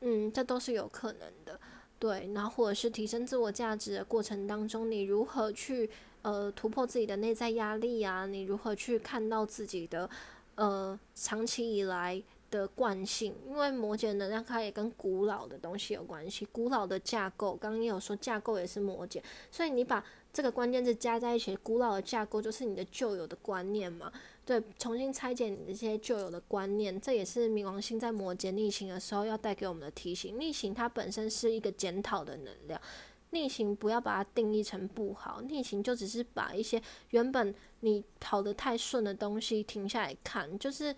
[0.00, 1.60] 嗯，这都是有可能的。
[2.00, 5.88] 对，然后或者是提升自我价值的过程当中，你如何去
[6.22, 8.26] 呃突破自己的内在压力啊？
[8.26, 10.10] 你如何去看到自己的
[10.56, 12.20] 呃长期以来
[12.56, 13.34] 的惯性？
[13.46, 24.12] 因为摩羯能量它也跟古老的东西有关系，古老的架构，刚刚也有说架构也是摩羯，所以你把这个关键字加在一起，古老的架构就是你的旧有的观念嘛。
[24.44, 30.38] 对，重新拆解你这些旧有的观念，这也是冥王星在摩羯逆行的时候要带给我们的提醒。
[30.38, 32.80] 逆行它本身是一个检讨的能量，
[33.30, 36.80] 逆行不要把它定义成不好，逆行就只是把一些
[37.10, 40.94] 原本你跑得太顺的东西停下来看，就是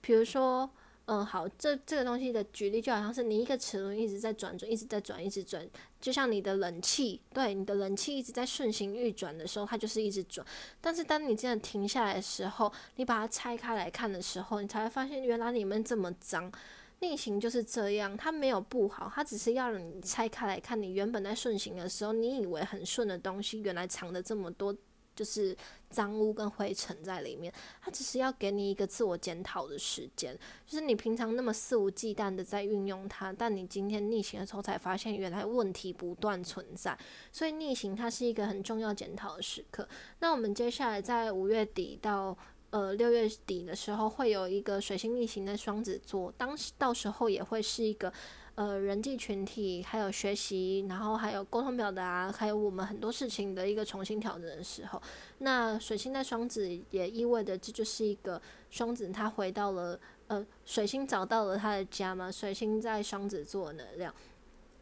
[0.00, 0.68] 比如说。
[1.10, 5.66] 嗯，好，这这个东西的举例就好像是你一个齿轮一直在转转，一直在转，一直转，
[6.02, 10.46] 就像你的冷气，对，你的冷气一直在顺行运转的时候，它就是一直转。
[10.82, 16.52] 但是当你真的停下来的时候，你把它拆开来看的时候，你才会发现原来里面这么脏。
[17.00, 24.76] 逆行就是这样，它没有不好，它只是要你拆开来看，你原本在顺行的时候，你以为很顺的东西，原来藏的这么多。
[25.16, 25.56] 就是
[25.90, 30.38] 脏污跟灰尘在里面，它只是要给你一个自我检讨的时间。
[30.66, 36.98] 就是你平常那么肆无忌惮的在运用它，但你今天逆行的时候才发现，原来问题不断存在。
[37.32, 39.88] 所以逆行它是一个很重要检讨的时刻。
[40.20, 42.36] 那我们接下来在五月底到
[42.70, 48.12] 呃六月底的时候，会有一个水星逆行的双子座，当时到时候也会是一个。
[48.58, 55.00] 呃，人际群体，还有学习，然后还有沟通表达，还有我们很多事情的一个重新调整的时候，
[55.38, 64.12] 那水星在双子也意味着这就是一个双子，他回到了呃，水星找到了他的家嘛，水星在双子座能量，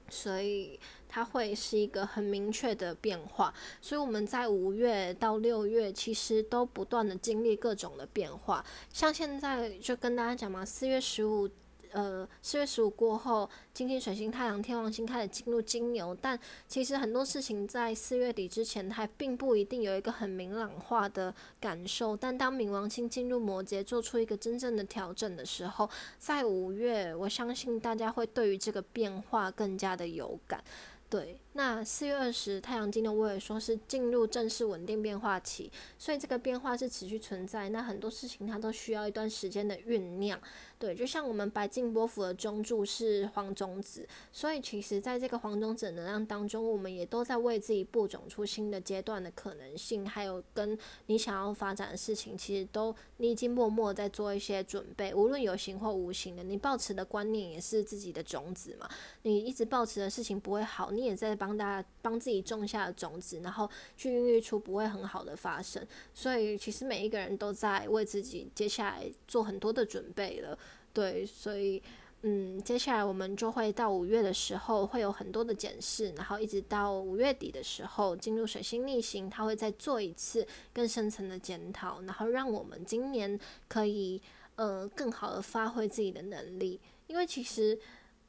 [0.09, 3.53] 所以它会是一个很明确的变化，
[3.83, 11.47] 所以我们在五月到六月其实都不断的经历各种的变化，像现在就跟大家讲嘛，四月十五。
[11.93, 22.17] 呃，四月十五过后，金星、水星、太阳、天王星开始进入金牛，但其实很多事情在四月底之前还并不一定有一个很明朗化的感受。
[22.17, 30.63] 但当冥王星进入摩羯，做出一个真正的调整的时候，在五月，我相信大家会对于这个变化更加的有感。
[31.09, 37.71] 对，那四月二十，太阳金牛，我也说是进入正式稳定变化期，所以这个变化是持续存在。
[37.71, 40.39] 那很多事情它都需要一段时间的酝酿。
[40.79, 56.43] 对，就像我们白金波幅的中柱是黄种子，所以其实在这个黄种子能量当中，我们也都在为自己播种出新的阶段的可能性，还有跟你想要发展的事情，其实都你已经默默在做一些准备，无论有形或无形的。
[56.43, 58.87] 你抱持的观念也是自己的种子嘛，
[59.23, 65.87] 你一直抱持的事情不会好，你也在帮大家帮自己种下种子，然后去孕育出不会很好的发生。
[66.13, 70.59] 所以其实每一个人都在为自己接下来做很多的准备了。
[70.93, 71.81] 对，所以，
[72.23, 83.39] 嗯，接下来我们就会到五月的时候会有很多的检视，然后一直到五月底的时候进入水星逆行，它会再做一次更深层的检讨，然后让我们今年
[83.69, 84.21] 可以
[84.57, 87.79] 呃更好的发挥自己的能力，因为其实。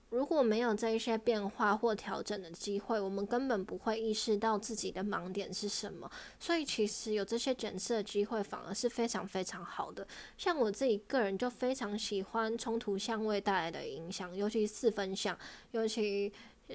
[0.09, 6.09] 如果没有这一些变化或调整的机会，我们根本不会意识到自己的盲点是什么。
[6.39, 10.07] 所以，其实有这些检测的机会，反而是非常非常好的。
[10.37, 15.37] 像我自己个人就非常喜欢冲突相位带来的影响，尤其四分相，
[15.71, 16.31] 尤其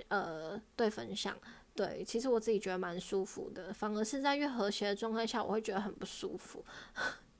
[0.09, 1.37] 呃对分相。
[1.74, 6.62] 对，其实我自己觉得蛮舒服的，反而是在越和谐的状态下，我会觉得很不舒服。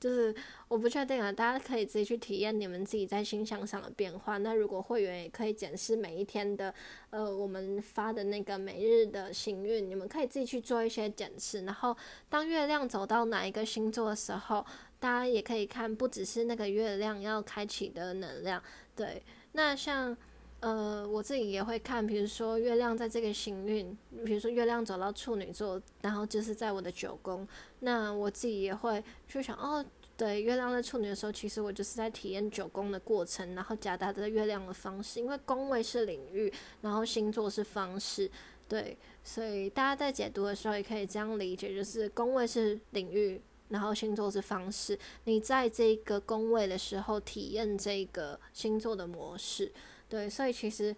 [0.03, 0.35] 就是
[0.67, 4.37] 我不确定啊，大家可以自己去体验你们自己在星象上的变化。
[4.37, 6.73] 那如果会员也可以检视每一天的，
[7.09, 11.63] 呃，我们发的那个每日的幸运，你们可以自己去做一些检视。
[11.63, 11.95] 然后
[12.27, 14.65] 当月亮走到哪一个星座的时候，
[14.99, 18.61] 大家也可以看，不只是那个月亮要开启的能量。
[18.93, 19.23] 对，
[19.53, 20.17] 那像
[20.63, 27.45] 呃我自己也会看，比如说月亮在这个幸运，比如说月亮走到处女座，然后就是在我的九宫。
[27.81, 29.83] 那我自己也会去想，哦，
[30.15, 36.49] 对，月亮在处女的时候，其实我就是在体验九宫的过程，然后夹杂着月亮的方式，因为宫位是领域，
[36.79, 38.31] 然后星座是方式，
[38.69, 49.69] 对，所以大家在解读的时候也可以这样理解，就是宫位是领域，然后星座是方式，你在这个宫位的时候体验这个星座的模式，
[50.13, 50.95] 对，所以其实。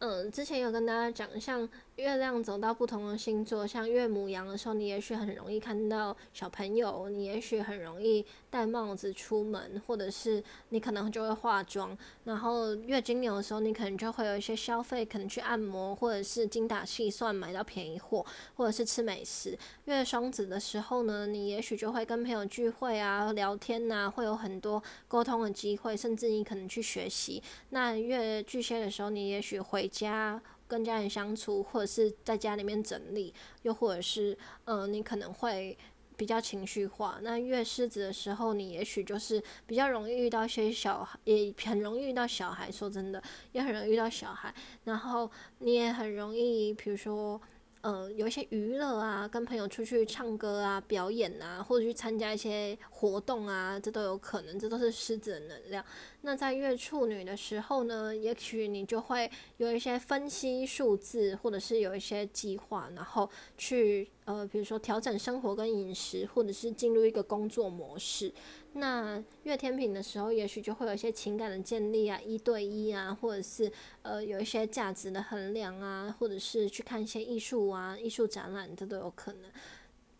[0.00, 1.66] 嗯，之前有跟大家讲，像
[1.96, 11.96] 月亮走到不同的星座，像月母羊的时候，你也许很容易看到小朋友，你也许很容易戴帽子出门，或者是你可能就会化妆。
[12.24, 18.24] 然后月金牛的时候，你可能就会有一些消费，可能去按摩，或者是精打细算买到便宜货，
[18.56, 19.58] 或者是吃美食。
[19.86, 27.42] 月双子的时候呢，你也许就会跟朋友聚会啊、聊天呐，会有很多沟通的机会，甚至你可能去学习。
[27.70, 29.90] 那月巨蟹的时候，你也许回。
[29.96, 35.76] 家跟家人相处，或者是在家里面整理，又或者是，嗯，你可能会
[36.16, 37.18] 比较情绪化。
[37.22, 42.70] 那月狮子的时候，你也许就是比较容易遇到一些小孩，也很容易遇到小孩。
[42.70, 44.54] 说真的，也很容易遇到小孩。
[44.84, 47.40] 然后你也很容易，比如说。
[47.86, 55.84] 呃，有一些娱乐啊，跟朋友出去唱歌啊、表演啊，或者去参加一些活动啊，这都有可能，这都是狮子的能量。
[56.22, 68.32] 那在月处女的时候呢，也许你就会有一些分析数字，或者是有一些计划，然后去呃，比如说调整生活跟饮食，或者是进入一个工作模式。
[68.78, 73.72] 那月天平的时候，也许就会有一些情感的建立啊，一对一啊，或者是
[74.02, 79.50] 呃有一些价值的衡量啊，或者是去看一些艺术啊、艺术展览，这都有可能。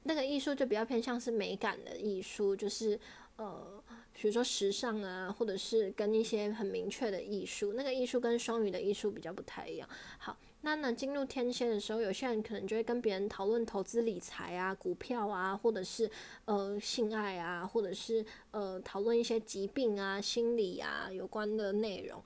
[0.04, 2.98] 那个艺术就比较偏向是美感的艺术，就是
[3.36, 3.82] 呃，
[4.12, 7.74] 比如说时尚啊，或者是跟一些很明确的艺术。
[7.74, 9.88] 那个艺术跟双鱼的艺术比较不太一样。
[10.18, 10.36] 好。
[10.66, 16.10] 那呢，进入天蝎的时候，有些人可能就会跟别人讨论投资理财啊、股票啊，或者是
[16.44, 22.20] 呃性爱啊，或者是呃讨论一些疾病啊、心理啊有关的内容，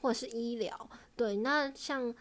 [0.00, 0.88] 或者是医疗。
[1.14, 2.12] 对，那像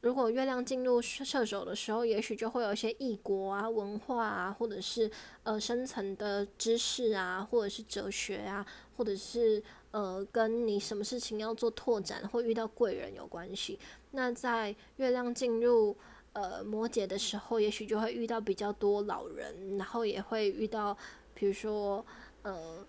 [0.00, 5.08] 如果月亮进入射手的时候，也许就会有一些异国啊、文化啊，或者是
[5.44, 8.66] 呃深层的知识啊，或者是哲学啊，
[8.96, 9.62] 或者是
[9.92, 13.78] 呃跟你什么事情要做拓展或遇到贵人有关系。
[14.12, 15.96] 那在月亮进入
[16.32, 20.96] 呃摩羯的时候，也许就会遇到比较多老人，然后也会遇到，
[21.34, 22.04] 比如说
[22.42, 22.84] 呃，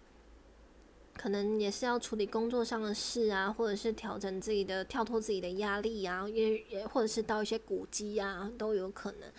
[1.13, 9.29] 可能也是要处理工作上的事啊，或者是调整自己的、跳脱自己的压力啊，也也或者是到一些古迹啊，都有可能。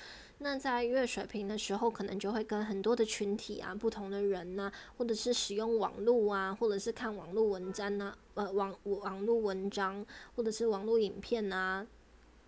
[0.43, 11.86] 那在月水平的时候，可能就会跟很多的群体啊、不同的人呐，或者是使用网络啊，或者是看网络文章呐，呃，网网络文章，或者是网络影片啊，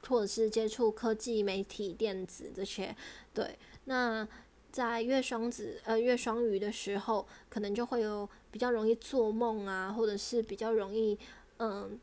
[0.08, 2.94] 或者是接触科技媒体、电子这些。
[3.32, 4.26] 对，那
[4.72, 11.16] 在月双子呃月双鱼的时候，可能就会有比较容易做梦啊，或者是比较容易
[11.58, 11.98] 嗯。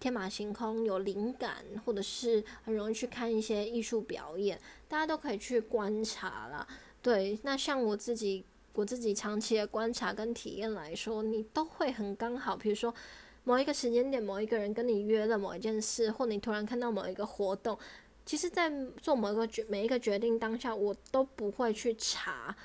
[0.00, 6.66] 天马行空，有灵感，或者是很容易去看一些艺术表演，大家都可以去观察啦。
[7.02, 8.42] 对，那像我自己，
[8.72, 12.56] 我自己长期的观察跟体验来说，你都会很刚好。
[12.56, 12.92] 比如说
[13.44, 17.78] 某一个时间点，某一个人跟你约了某一件事，或你突然看到某一个活动，
[18.24, 18.72] 其实，在
[19.02, 22.56] 做某一个决每一个决定当下，我都不会去查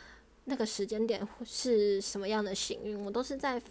[0.45, 3.61] 那个时间点是什么样的幸运，我都是在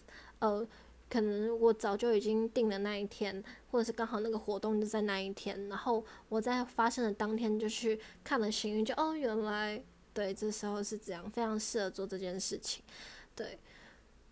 [0.41, 0.67] 呃。
[1.09, 9.83] 可能我早就已经定了那一天，或者是刚好那个活动就在那一天，然后我在发生的当天就去看了行运，就哦，原来
[10.13, 12.83] 对，这时候是这样，非常适合做这件事情。
[13.35, 13.59] 对，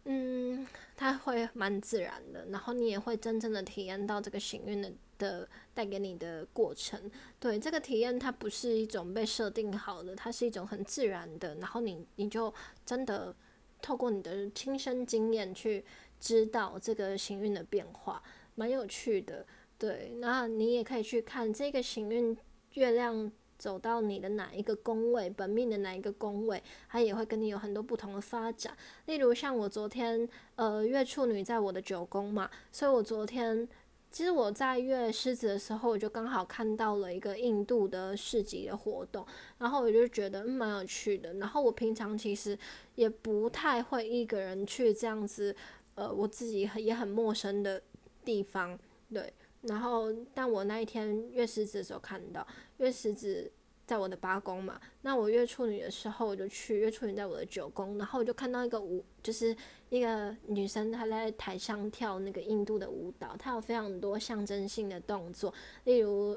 [0.04, 0.66] 嗯，
[0.96, 7.10] 它会蛮自然的，然后你也会真正的体验到这个行运的的带给你的过程。
[7.38, 12.52] 对，这个体验它不是一种被设定好的，它是一种很自然的，然后你你就
[12.84, 13.34] 真的
[13.80, 15.84] 透过你的亲身经验去
[16.22, 18.22] 知道这个行运的变化，
[18.54, 19.44] 蛮有趣的。
[19.76, 22.34] 对，那你也可以去看这个行运
[22.74, 23.30] 月亮。
[23.58, 28.76] 走到你的哪一个宫位，本命的哪一个宫位，它也会跟你有很多不同的发展。
[29.06, 33.68] 例如像我昨天，呃，月处女在我的九宫嘛，所以我昨天
[34.10, 39.24] 其实我在月狮子的时候，我就刚好看到了一个印度的市集的活动，
[39.58, 41.34] 然后我就觉得蛮有趣的。
[41.34, 42.58] 然后我平常其实
[42.96, 45.54] 也不太会一个人去这样子，
[46.02, 47.80] 呃，我自己也很陌生的
[48.24, 48.76] 地方，
[49.12, 49.32] 对。
[49.62, 52.44] 然后，但我那一天月狮子的时候看到
[52.78, 53.48] 月狮子
[53.86, 59.56] 在我的八宫嘛，那我月处女的时候我就去月处女在我的九宫，然后我就看到一个舞，就是
[59.88, 66.36] 一个女生她在台上跳那个印度的舞蹈，她有非常多象征性的动作，例如